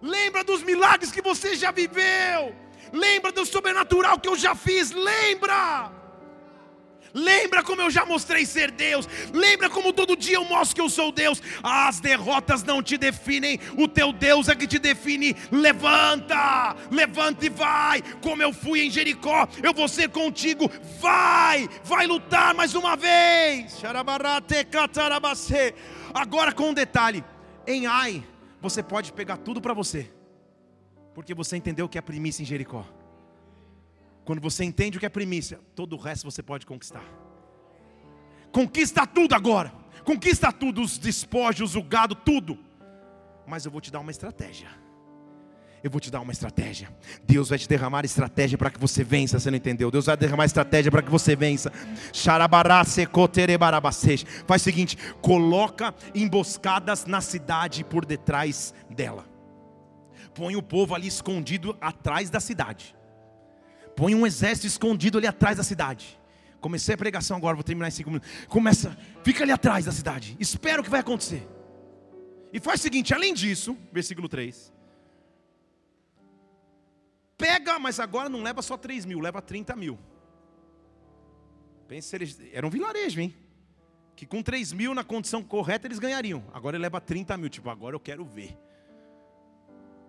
[0.02, 2.56] Lembra dos milagres que você já viveu.
[2.92, 4.92] Lembra do sobrenatural que eu já fiz.
[4.92, 6.03] Lembra.
[7.14, 9.08] Lembra como eu já mostrei ser Deus.
[9.32, 11.42] Lembra como todo dia eu mostro que eu sou Deus.
[11.62, 15.36] As derrotas não te definem, o teu Deus é que te define.
[15.52, 18.02] Levanta, levanta e vai.
[18.22, 20.70] Como eu fui em Jericó, eu vou ser contigo.
[21.00, 23.74] Vai, vai lutar mais uma vez.
[26.14, 27.24] Agora com um detalhe:
[27.68, 28.24] em Ai,
[28.62, 30.10] você pode pegar tudo para você,
[31.14, 32.86] porque você entendeu que é primícia em Jericó.
[34.26, 37.04] Quando você entende o que é primícia, todo o resto você pode conquistar.
[38.52, 39.74] Conquista tudo agora.
[40.04, 42.58] Conquista tudo, os despojos, o gado, tudo.
[43.48, 44.70] Mas eu vou te dar uma estratégia.
[45.84, 46.90] Eu vou te dar uma estratégia.
[47.28, 49.38] Deus vai te derramar estratégia para que você vença.
[49.38, 49.92] Você não entendeu?
[49.92, 51.74] Deus vai derramar estratégia para que você vença.
[54.48, 59.26] Faz o seguinte: coloca emboscadas na cidade por detrás dela.
[60.34, 62.96] Põe o povo ali escondido atrás da cidade.
[63.96, 66.20] Põe um exército escondido ali atrás da cidade.
[66.60, 68.30] Comecei a pregação agora, vou terminar em cinco minutos.
[68.48, 70.36] Começa, fica ali atrás da cidade.
[70.40, 71.48] Espera o que vai acontecer.
[72.52, 74.72] E faz o seguinte, além disso, versículo 3.
[77.38, 80.00] Pega, mas agora não leva só 3 mil, leva 30 mil.
[81.88, 83.36] Pensa, eles, era um vilarejo, hein?
[84.16, 86.44] Que com 3 mil na condição correta eles ganhariam.
[86.54, 88.58] Agora ele leva 30 mil, tipo, agora eu quero ver.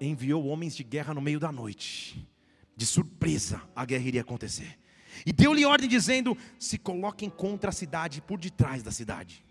[0.01, 2.29] Enviou homens de guerra no meio da noite
[2.77, 4.79] de surpresa, a guerra iria acontecer.
[5.25, 9.45] E deu-lhe ordem dizendo: se coloquem contra a cidade por detrás da cidade.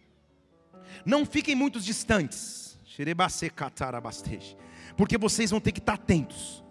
[1.06, 2.78] Não fiquem muito distantes,
[4.98, 6.64] porque vocês vão ter que estar atentos.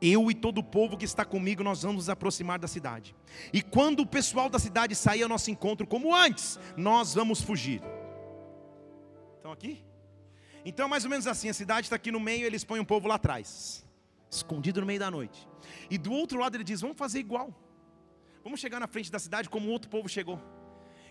[0.00, 3.16] Eu e todo o povo que está comigo, nós vamos nos aproximar da cidade.
[3.52, 7.82] E quando o pessoal da cidade sair ao nosso encontro, como antes, nós vamos fugir.
[9.36, 9.84] Estão aqui?
[10.64, 12.86] Então é mais ou menos assim: a cidade está aqui no meio, eles põem o
[12.86, 13.87] povo lá atrás
[14.30, 15.48] escondido no meio da noite.
[15.90, 17.54] E do outro lado ele diz: Vamos fazer igual.
[18.42, 20.40] Vamos chegar na frente da cidade como outro povo chegou.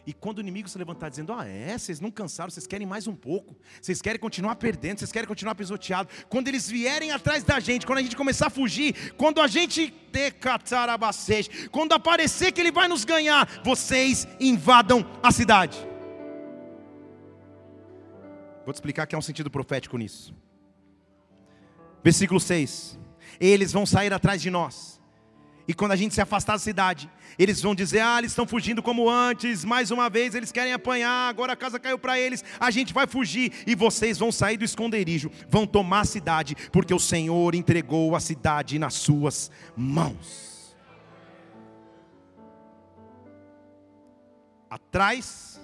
[0.08, 3.08] E quando o inimigo se levantar dizendo: Ah, é, vocês não cansaram, vocês querem mais
[3.08, 6.10] um pouco, vocês querem continuar perdendo, vocês querem continuar pisoteado.
[6.30, 9.94] Quando eles vierem atrás da gente, quando a gente começar a fugir, quando a gente
[10.10, 10.98] decatar a
[11.72, 15.78] quando aparecer que ele vai nos ganhar, vocês invadam a cidade.
[18.64, 20.34] Vou te explicar que há um sentido profético nisso.
[22.02, 22.98] Versículo 6
[23.40, 24.98] eles vão sair atrás de nós.
[25.68, 28.82] E quando a gente se afastar da cidade, eles vão dizer: Ah, eles estão fugindo
[28.82, 32.72] como antes, mais uma vez eles querem apanhar, agora a casa caiu para eles, a
[32.72, 37.00] gente vai fugir, e vocês vão sair do esconderijo, vão tomar a cidade, porque o
[37.00, 40.76] Senhor entregou a cidade nas suas mãos.
[44.70, 45.60] Atrás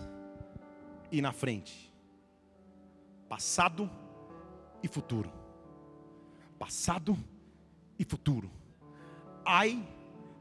[1.09, 1.93] e na frente,
[3.29, 3.89] passado
[4.81, 5.31] e futuro.
[6.59, 7.32] passado e
[8.05, 8.49] futuro.
[9.45, 9.85] Ai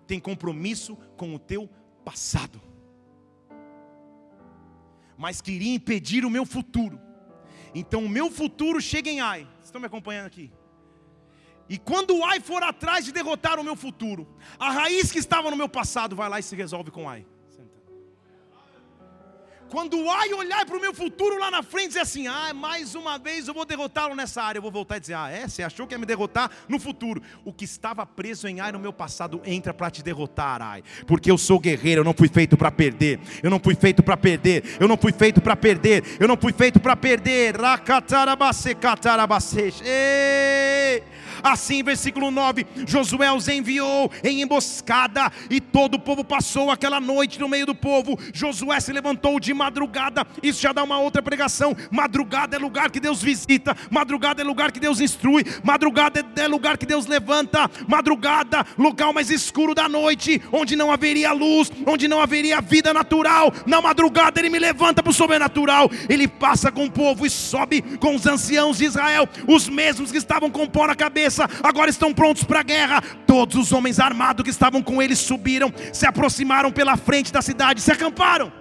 [0.06, 1.68] tem compromisso com o teu
[2.04, 2.60] passado,
[5.16, 7.00] mas queria impedir o meu futuro.
[7.74, 9.44] Então o meu futuro chega em Ai.
[9.44, 10.52] Vocês estão me acompanhando aqui?
[11.68, 14.28] E quando o Ai for atrás de derrotar o meu futuro,
[14.58, 17.26] a raiz que estava no meu passado vai lá e se resolve com Ai.
[19.72, 22.52] Quando o Ai olhar para o meu futuro lá na frente e dizer assim: Ah,
[22.52, 25.48] mais uma vez eu vou derrotá-lo nessa área, eu vou voltar e dizer: Ah, é?
[25.48, 27.22] Você achou que ia me derrotar no futuro?
[27.42, 30.82] O que estava preso em Ai no meu passado entra para te derrotar, Ai.
[31.06, 33.18] Porque eu sou guerreiro, eu não fui feito para perder.
[33.42, 34.62] Eu não fui feito para perder.
[34.78, 36.04] Eu não fui feito para perder.
[36.20, 37.56] Eu não fui feito para perder.
[39.82, 41.02] Ei!
[41.42, 47.40] Assim, versículo 9: Josué os enviou em emboscada, e todo o povo passou aquela noite
[47.40, 48.18] no meio do povo.
[48.32, 51.76] Josué se levantou de madrugada, isso já dá uma outra pregação.
[51.90, 56.78] Madrugada é lugar que Deus visita, madrugada é lugar que Deus instrui, madrugada é lugar
[56.78, 62.20] que Deus levanta, madrugada, lugar mais escuro da noite, onde não haveria luz, onde não
[62.20, 63.52] haveria vida natural.
[63.66, 67.82] Na madrugada ele me levanta para o sobrenatural, ele passa com o povo e sobe
[67.98, 71.90] com os anciãos de Israel, os mesmos que estavam com pó na cabeça cabeça, agora
[71.90, 73.00] estão prontos para a guerra.
[73.26, 77.80] Todos os homens armados que estavam com eles subiram, se aproximaram pela frente da cidade,
[77.80, 78.52] se acamparam.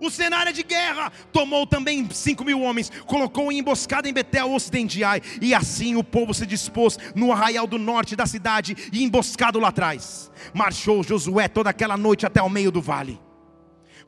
[0.00, 1.12] O cenário é de guerra.
[1.30, 5.94] Tomou também cinco mil homens, colocou em emboscada em Betel, ocidente de Ai, e assim
[5.94, 10.30] o povo se dispôs no arraial do norte da cidade e emboscado lá atrás.
[10.54, 13.20] Marchou Josué toda aquela noite até o meio do vale.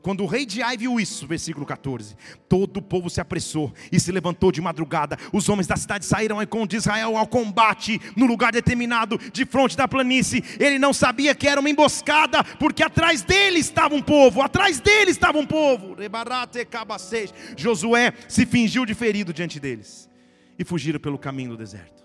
[0.03, 2.17] Quando o rei de Ai viu isso, versículo 14,
[2.49, 5.17] todo o povo se apressou e se levantou de madrugada.
[5.31, 9.87] Os homens da cidade saíram com Israel ao combate no lugar determinado, de frente da
[9.87, 10.43] planície.
[10.59, 15.09] Ele não sabia que era uma emboscada, porque atrás dele estava um povo, atrás dele
[15.09, 15.95] estava um povo.
[17.55, 20.09] Josué se fingiu de ferido diante deles
[20.59, 22.03] e fugiram pelo caminho do deserto.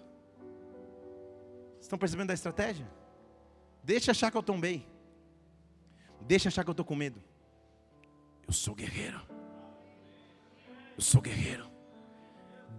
[1.80, 2.88] Estão percebendo a estratégia?
[3.82, 4.86] Deixa achar que eu tombei.
[6.20, 7.27] Deixa achar que eu estou com medo.
[8.48, 9.20] Eu sou guerreiro.
[10.96, 11.70] Eu sou guerreiro.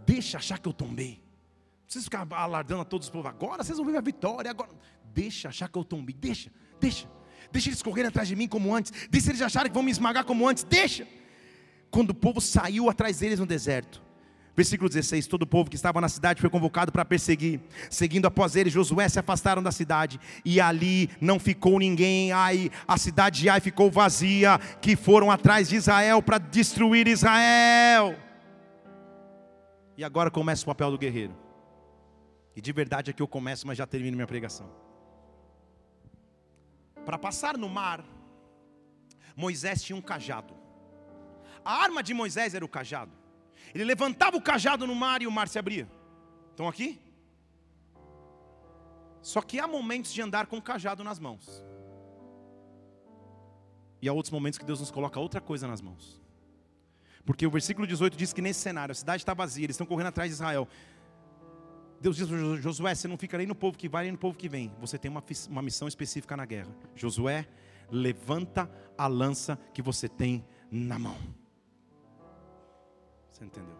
[0.06, 1.22] Deixa achar que eu tombei.
[1.22, 3.30] Não precisa ficar alardando a todos os povos.
[3.30, 4.50] Agora vocês vão ver a vitória.
[4.50, 4.72] Agora.
[5.14, 6.16] Deixa achar que eu tombei.
[6.16, 7.08] Deixa, deixa.
[7.52, 8.92] Deixa eles correrem atrás de mim como antes.
[9.10, 10.64] Deixa eles acharem que vão me esmagar como antes.
[10.64, 11.08] Deixa.
[11.92, 14.02] Quando o povo saiu atrás deles no deserto,
[14.56, 17.62] Versículo 16: Todo o povo que estava na cidade foi convocado para perseguir.
[17.90, 22.32] Seguindo após ele, Josué se afastaram da cidade, e ali não ficou ninguém.
[22.32, 28.16] Ai, a cidade de Ai ficou vazia, que foram atrás de Israel para destruir Israel.
[29.98, 31.36] E agora começa o papel do guerreiro.
[32.56, 34.70] E de verdade aqui eu começo, mas já termino minha pregação.
[37.06, 38.04] Para passar no mar,
[39.36, 40.54] Moisés tinha um cajado.
[41.64, 43.19] A arma de Moisés era o cajado.
[43.74, 45.90] Ele levantava o cajado no mar e o mar se abria.
[46.52, 47.00] Estão aqui?
[49.22, 51.64] Só que há momentos de andar com o cajado nas mãos.
[54.02, 56.22] E há outros momentos que Deus nos coloca outra coisa nas mãos.
[57.26, 60.08] Porque o versículo 18 diz que nesse cenário, a cidade está vazia, eles estão correndo
[60.08, 60.68] atrás de Israel.
[62.02, 64.38] Deus diz para Josué: você não fica nem no povo que vai nem no povo
[64.38, 64.74] que vem.
[64.80, 66.74] Você tem uma, uma missão específica na guerra.
[66.96, 67.48] Josué,
[67.92, 71.18] levanta a lança que você tem na mão.
[73.40, 73.78] Você entendeu?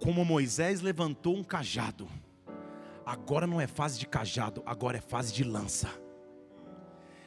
[0.00, 2.06] Como Moisés levantou um cajado,
[3.04, 5.88] agora não é fase de cajado, agora é fase de lança.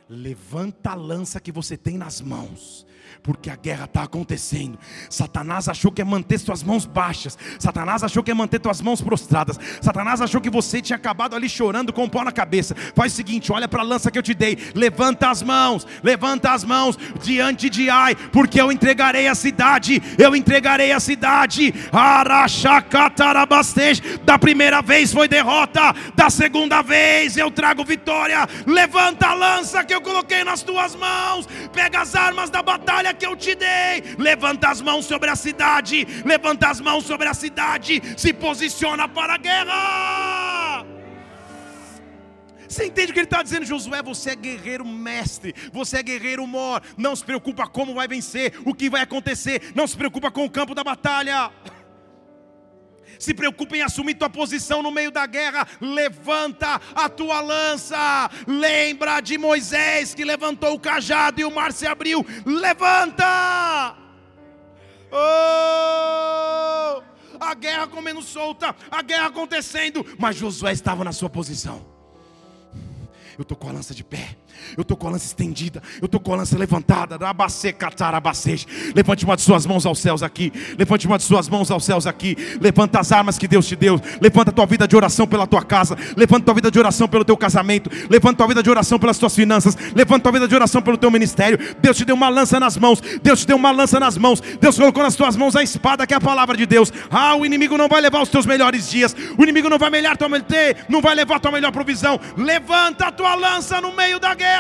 [0.10, 2.88] Levanta a lança que você tem nas mãos
[3.22, 4.78] porque a guerra está acontecendo.
[5.10, 9.01] Satanás achou que ia manter suas mãos baixas, Satanás achou que ia manter suas mãos
[9.01, 12.76] prostradas, Satanás achou que você tinha acabado ali chorando com o um pó na cabeça.
[12.95, 16.51] Faz o seguinte: olha para a lança que eu te dei, levanta as mãos, levanta
[16.51, 21.74] as mãos diante de Ai, porque eu entregarei a cidade, eu entregarei a cidade.
[24.24, 28.47] Da primeira vez foi derrota, da segunda vez eu trago vitória.
[28.66, 33.26] Levanta a lança que eu coloquei nas tuas mãos, pega as armas da batalha que
[33.26, 34.16] eu te dei.
[34.18, 39.36] Levanta as mãos sobre a cidade, levanta as mãos sobre a cidade, se posiciona para
[39.36, 40.86] a guerra.
[42.68, 44.04] Você entende o que ele está dizendo, Josué?
[44.04, 46.84] Você é guerreiro mestre, você é guerreiro mor.
[46.95, 49.72] Não se preocupa como vai vencer, o que vai acontecer.
[49.74, 51.52] Não se preocupa com o campo da batalha
[53.20, 58.32] se preocupa em assumir tua posição no meio da guerra, levanta a tua lança.
[58.48, 62.26] Lembra de Moisés que levantou o cajado e o mar se abriu.
[62.46, 63.98] Levanta!
[65.12, 67.04] Oh!
[67.40, 71.86] A guerra comendo solta, a guerra acontecendo, mas Josué estava na sua posição.
[73.38, 74.36] Eu estou com a lança de pé,
[74.78, 75.82] Eu estou com a lança estendida.
[76.02, 77.18] Eu estou com a lança levantada.
[78.96, 80.52] Levante uma de suas mãos aos céus aqui.
[80.78, 82.36] Levante uma de suas mãos aos céus aqui.
[82.60, 84.00] Levanta as armas que Deus te deu.
[84.22, 85.98] Levanta a tua vida de oração pela tua casa.
[86.16, 87.90] Levanta a tua vida de oração pelo teu casamento.
[88.10, 89.78] Levanta a tua vida de oração pelas tuas finanças.
[89.94, 91.60] Levanta a tua vida de oração pelo teu ministério.
[91.82, 93.02] Deus te deu uma lança nas mãos.
[93.22, 94.42] Deus te deu uma lança nas mãos.
[94.42, 96.92] Deus colocou nas tuas mãos a espada que é a palavra de Deus.
[97.12, 99.16] Ah, o inimigo não vai levar os teus melhores dias.
[99.38, 100.30] O inimigo não vai melhor tua
[100.88, 102.20] não vai levar a tua melhor provisão.
[102.38, 104.59] Levanta a tua lança no meio da guerra,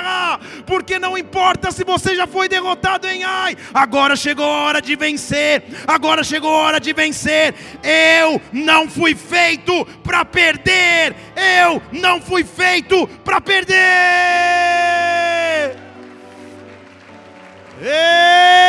[0.65, 4.95] porque não importa se você já foi derrotado em Ai, agora chegou a hora de
[4.95, 5.63] vencer.
[5.87, 7.53] Agora chegou a hora de vencer.
[7.83, 11.15] Eu não fui feito para perder.
[11.35, 13.77] Eu não fui feito para perder.
[17.81, 18.59] Ei!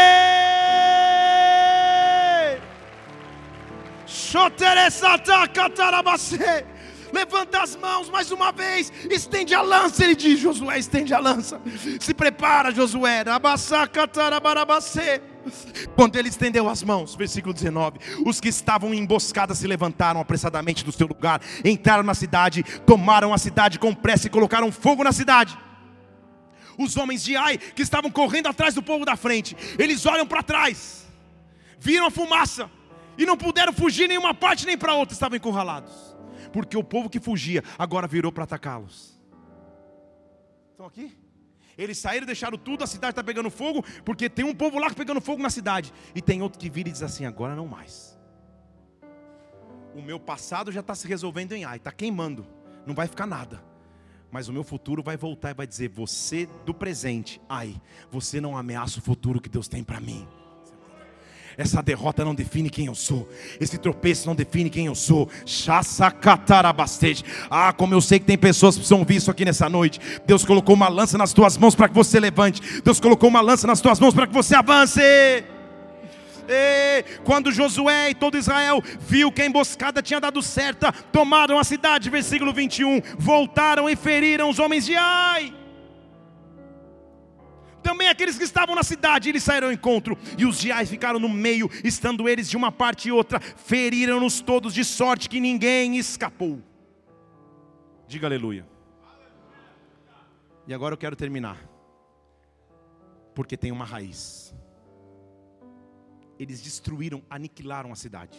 [7.12, 11.60] Levanta as mãos mais uma vez, estende a lança, ele diz: Josué, estende a lança.
[12.00, 13.24] Se prepara, Josué.
[15.96, 20.84] Quando ele estendeu as mãos, versículo 19: Os que estavam em emboscada se levantaram apressadamente
[20.84, 25.12] do seu lugar, entraram na cidade, tomaram a cidade com pressa e colocaram fogo na
[25.12, 25.56] cidade.
[26.78, 30.42] Os homens de Ai, que estavam correndo atrás do povo da frente, eles olham para
[30.42, 31.06] trás,
[31.78, 32.70] viram a fumaça,
[33.18, 35.92] e não puderam fugir nenhuma parte nem para outra, estavam encurralados,
[36.52, 39.20] porque o povo que fugia agora virou para atacá-los.
[40.72, 41.16] Estão aqui?
[41.76, 45.20] Eles saíram, deixaram tudo, a cidade está pegando fogo, porque tem um povo lá pegando
[45.20, 48.18] fogo na cidade, e tem outro que vira e diz assim: agora não mais.
[49.94, 52.46] O meu passado já está se resolvendo em Ai, está queimando,
[52.86, 53.62] não vai ficar nada.
[54.30, 57.80] Mas o meu futuro vai voltar e vai dizer: você do presente, ai,
[58.10, 60.28] você não ameaça o futuro que Deus tem para mim.
[61.56, 63.28] Essa derrota não define quem eu sou.
[63.60, 65.28] Esse tropeço não define quem eu sou.
[67.50, 70.00] Ah, como eu sei que tem pessoas que precisam ouvir isso aqui nessa noite.
[70.26, 72.82] Deus colocou uma lança nas tuas mãos para que você levante.
[72.82, 75.00] Deus colocou uma lança nas tuas mãos para que você avance.
[75.02, 81.64] E quando Josué e todo Israel viu que a emboscada tinha dado certa, tomaram a
[81.64, 85.59] cidade, versículo 21, voltaram e feriram os homens de Ai.
[87.82, 91.28] Também aqueles que estavam na cidade, eles saíram ao encontro, e os diais ficaram no
[91.28, 96.60] meio, estando eles de uma parte e outra, feriram-nos todos de sorte que ninguém escapou.
[98.06, 98.66] Diga aleluia.
[100.66, 101.58] E agora eu quero terminar,
[103.34, 104.54] porque tem uma raiz.
[106.38, 108.38] Eles destruíram, aniquilaram a cidade.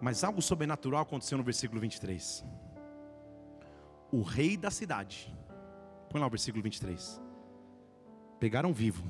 [0.00, 2.44] Mas algo sobrenatural aconteceu no versículo 23.
[4.12, 5.35] O rei da cidade
[6.08, 7.20] Põe lá o versículo 23.
[8.38, 9.04] Pegaram vivo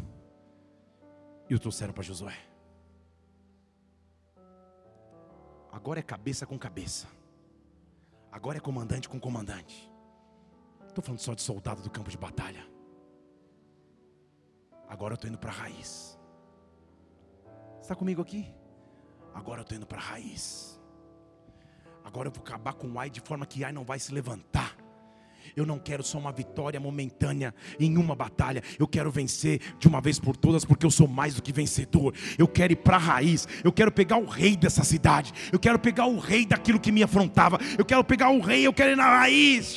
[1.49, 2.36] e o trouxeram para Josué.
[5.70, 7.07] Agora é cabeça com cabeça.
[8.32, 9.90] Agora é comandante com comandante.
[10.86, 12.66] Estou falando só de soldado do campo de batalha.
[14.88, 16.18] Agora eu estou indo para a raiz.
[17.80, 18.53] Está comigo aqui?
[19.34, 20.80] Agora eu estou indo para a raiz.
[22.05, 24.76] Agora eu vou acabar com o Ai de forma que Ai não vai se levantar.
[25.55, 28.62] Eu não quero só uma vitória momentânea em uma batalha.
[28.78, 32.14] Eu quero vencer de uma vez por todas, porque eu sou mais do que vencedor.
[32.38, 33.47] Eu quero ir para a raiz.
[33.62, 35.32] Eu quero pegar o rei dessa cidade.
[35.53, 37.59] Eu quero pegar o rei daquilo que me afrontava.
[37.78, 38.66] Eu quero pegar o rei.
[38.66, 39.74] Eu quero ir na raiz.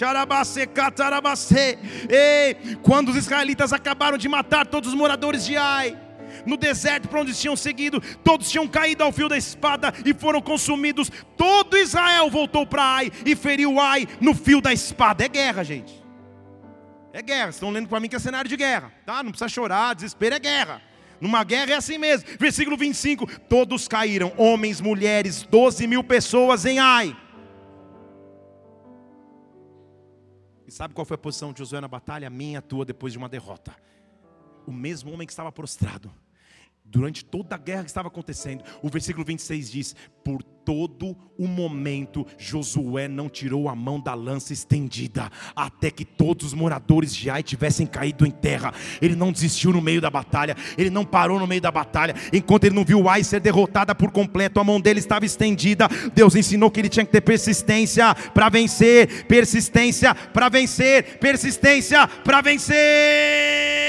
[2.09, 6.08] Ei, quando os israelitas acabaram de matar todos os moradores de Ai
[6.49, 10.41] no deserto para onde tinham seguido, todos tinham caído ao fio da espada e foram
[10.41, 11.11] consumidos.
[11.37, 15.23] Todo Israel voltou para Ai e feriu Ai no fio da espada.
[15.23, 16.03] É guerra, gente.
[17.13, 17.49] É guerra.
[17.49, 19.23] Estão lendo para mim que é cenário de guerra, tá?
[19.23, 20.81] Não precisa chorar, desespero é guerra.
[21.21, 22.27] Numa guerra é assim mesmo.
[22.39, 27.15] Versículo 25: Todos caíram, homens, mulheres, 12 mil pessoas em Ai.
[30.65, 32.27] E sabe qual foi a posição de Josué na batalha?
[32.27, 33.75] A minha, a tua, depois de uma derrota.
[34.65, 36.11] O mesmo homem que estava prostrado
[36.89, 38.63] durante toda a guerra que estava acontecendo.
[38.81, 44.53] O versículo 26 diz: Por todo o momento, Josué não tirou a mão da lança
[44.53, 48.73] estendida, até que todos os moradores de Ai tivessem caído em terra.
[49.01, 52.65] Ele não desistiu no meio da batalha, ele não parou no meio da batalha, enquanto
[52.65, 55.87] ele não viu Ai ser derrotada por completo, a mão dele estava estendida.
[56.13, 62.41] Deus ensinou que ele tinha que ter persistência para vencer, persistência para vencer, persistência para
[62.41, 63.88] vencer.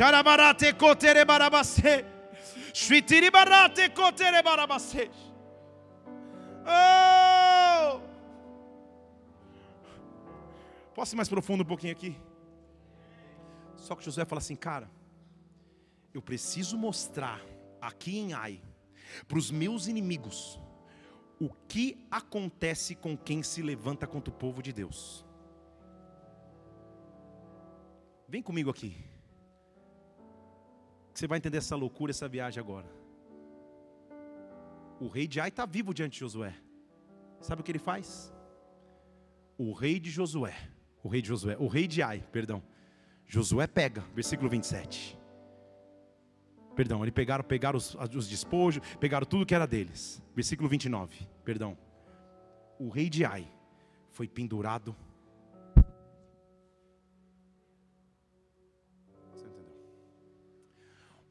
[0.00, 2.06] Sharabarate kotere barabase.
[2.72, 5.10] Shvitiri barate kotere barabase.
[6.64, 8.00] Oh!
[10.94, 12.16] Posso ir mais profundo um pouquinho aqui?
[13.76, 14.90] Só que José fala assim, cara,
[16.14, 17.38] eu preciso mostrar
[17.78, 18.58] aqui em Ai,
[19.28, 20.58] para os meus inimigos,
[21.38, 25.26] o que acontece com quem se levanta contra o povo de Deus.
[28.26, 29.09] Vem comigo aqui.
[31.20, 32.90] Você vai entender essa loucura, essa viagem agora.
[34.98, 36.54] O rei de Ai está vivo diante de Josué.
[37.42, 38.32] Sabe o que ele faz?
[39.58, 40.56] O rei de Josué,
[41.04, 42.62] o rei de Josué, o rei de Ai, perdão.
[43.26, 45.18] Josué pega, versículo 27.
[46.74, 50.22] Perdão, eles pegaram, pegaram os, os despojos, pegaram tudo que era deles.
[50.34, 51.76] Versículo 29, perdão.
[52.78, 53.46] O rei de Ai
[54.08, 54.96] foi pendurado.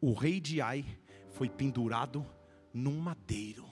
[0.01, 0.85] O rei de Ai
[1.31, 2.25] foi pendurado
[2.73, 3.65] num madeiro.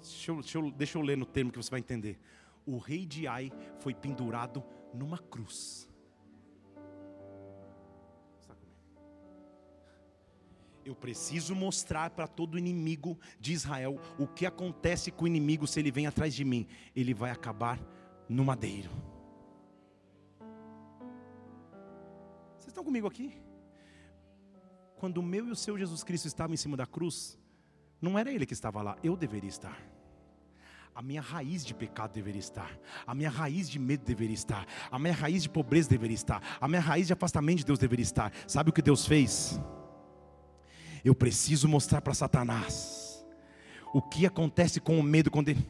[0.00, 2.18] Deixa eu, deixa, eu, deixa eu ler no termo que você vai entender.
[2.64, 3.50] O rei de Ai
[3.80, 4.62] foi pendurado
[4.92, 5.88] numa cruz.
[10.84, 15.80] Eu preciso mostrar para todo inimigo de Israel o que acontece com o inimigo se
[15.80, 16.66] ele vem atrás de mim.
[16.94, 17.80] Ele vai acabar
[18.28, 18.90] no madeiro.
[22.74, 23.32] Estão comigo aqui?
[24.96, 27.38] Quando o meu e o seu Jesus Cristo estavam em cima da cruz,
[28.00, 29.80] não era ele que estava lá, eu deveria estar.
[30.94, 32.78] A minha raiz de pecado deveria estar.
[33.06, 34.66] A minha raiz de medo deveria estar.
[34.90, 36.40] A minha raiz de pobreza deveria estar.
[36.60, 38.32] A minha raiz de afastamento de Deus deveria estar.
[38.46, 39.60] Sabe o que Deus fez?
[41.04, 43.26] Eu preciso mostrar para Satanás
[43.92, 45.66] o que acontece com o medo quando ele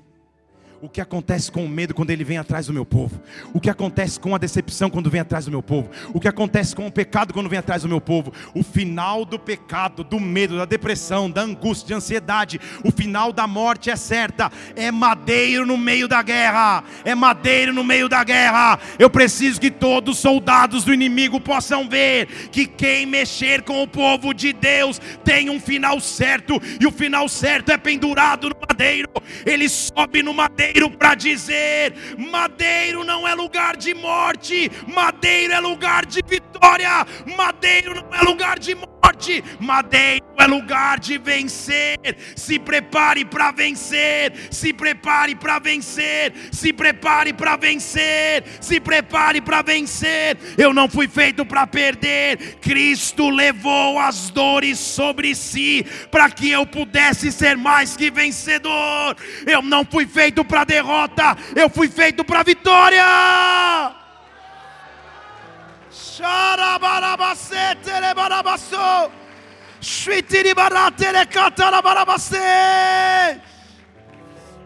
[0.85, 3.19] o que acontece com o medo quando ele vem atrás do meu povo,
[3.55, 6.77] o que acontece com a decepção quando vem atrás do meu povo, o que acontece
[6.77, 10.59] com o pecado quando vem atrás do meu povo, o final do pecado, do medo,
[10.59, 15.79] da depressão, da angústia, da ansiedade, o final da morte é certa, é madeiro no
[15.79, 18.79] meio da guerra, é madeiro no meio da guerra.
[18.99, 23.89] Eu preciso que todos os soldados do inimigo possam ver que quem mexer com o
[23.89, 29.09] povo de Deus tem um final certo, e o final certo é pendurado no madeiro,
[29.47, 35.61] ele sobe no madeiro madeiro para dizer: madeiro não é lugar de morte, madeiro é
[35.61, 37.07] lugar de vitória,
[37.37, 41.97] madeiro não é lugar de morte morte, madeiro é lugar de vencer.
[42.35, 49.63] Se prepare para vencer, se prepare para vencer, se prepare para vencer, se prepare para
[49.63, 50.37] vencer.
[50.59, 52.57] Eu não fui feito para perder.
[52.61, 59.17] Cristo levou as dores sobre si para que eu pudesse ser mais que vencedor.
[59.47, 64.04] Eu não fui feito para derrota, eu fui feito para vitória.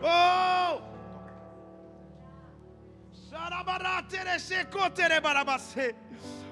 [0.03, 0.83] Oh.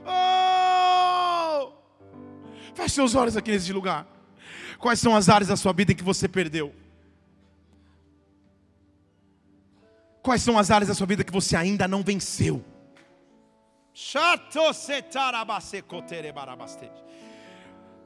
[0.06, 1.73] Oh.
[2.74, 4.06] Feche seus olhos aqui nesse lugar.
[4.78, 6.74] Quais são as áreas da sua vida que você perdeu?
[10.23, 12.64] Quais são as áreas da sua vida que você ainda não venceu?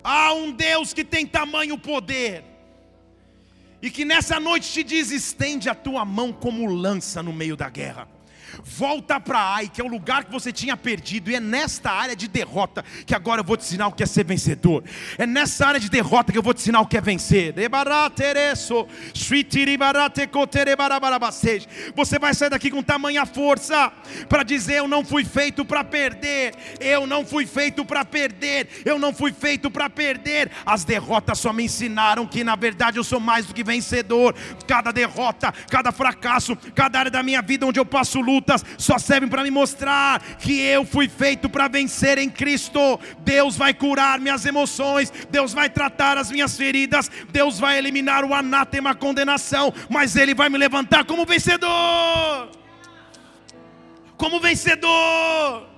[0.05, 2.45] Há um Deus que tem tamanho poder,
[3.83, 7.69] e que nessa noite te diz: estende a tua mão como lança no meio da
[7.69, 8.07] guerra.
[8.65, 12.15] Volta para Ai, que é o lugar que você tinha perdido, e é nesta área
[12.15, 14.85] de derrota que agora eu vou te ensinar o que é ser vencedor.
[15.19, 17.55] É nessa área de derrota que eu vou te ensinar o que é vencer.
[21.95, 23.93] Você vai sair daqui com tamanha força
[24.29, 28.99] para dizer: Eu não fui feito para perder, eu não fui feito para perder, eu
[28.99, 30.51] não fui feito para perder.
[30.65, 34.35] As derrotas só me ensinaram que na verdade eu sou mais do que vencedor.
[34.67, 38.99] Cada derrota, cada fracasso, cada área da minha vida onde eu passo luta lutas só
[38.99, 42.99] servem para me mostrar que eu fui feito para vencer em Cristo.
[43.21, 48.35] Deus vai curar minhas emoções, Deus vai tratar as minhas feridas, Deus vai eliminar o
[48.35, 52.51] anátema, a condenação, mas Ele vai me levantar como vencedor.
[54.17, 55.69] Como vencedor.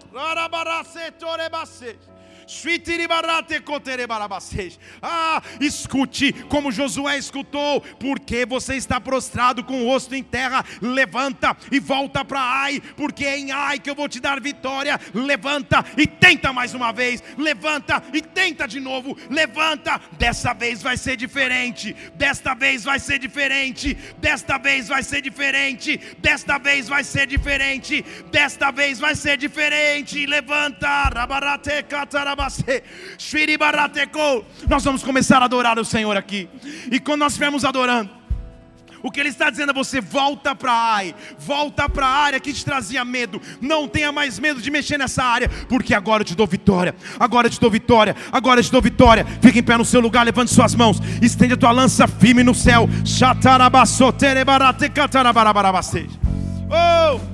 [5.01, 11.57] Ah, escute como Josué escutou, porque você está prostrado com o rosto em terra, levanta
[11.71, 15.01] e volta para Ai, porque é em Ai que eu vou te dar vitória.
[15.15, 20.01] Levanta e tenta mais uma vez, levanta e tenta de novo, levanta.
[20.13, 25.99] Dessa vez vai ser diferente, desta vez vai ser diferente, desta vez vai ser diferente,
[26.19, 30.27] desta vez vai ser diferente, desta vez vai ser diferente.
[30.27, 31.85] Levanta, rabarate.
[34.69, 36.49] Nós vamos começar a adorar o Senhor aqui.
[36.91, 38.11] E quando nós estivermos adorando,
[39.03, 42.41] O que Ele está dizendo a você: volta para a área, volta para a área
[42.41, 43.41] que te trazia medo.
[43.61, 46.95] Não tenha mais medo de mexer nessa área, porque agora eu te dou vitória.
[47.19, 48.15] Agora eu te dou vitória.
[48.31, 49.27] Agora eu te dou vitória.
[49.41, 52.55] Fique em pé no seu lugar, levante suas mãos, estende a tua lança firme no
[52.55, 52.89] céu.
[56.71, 57.32] Oh!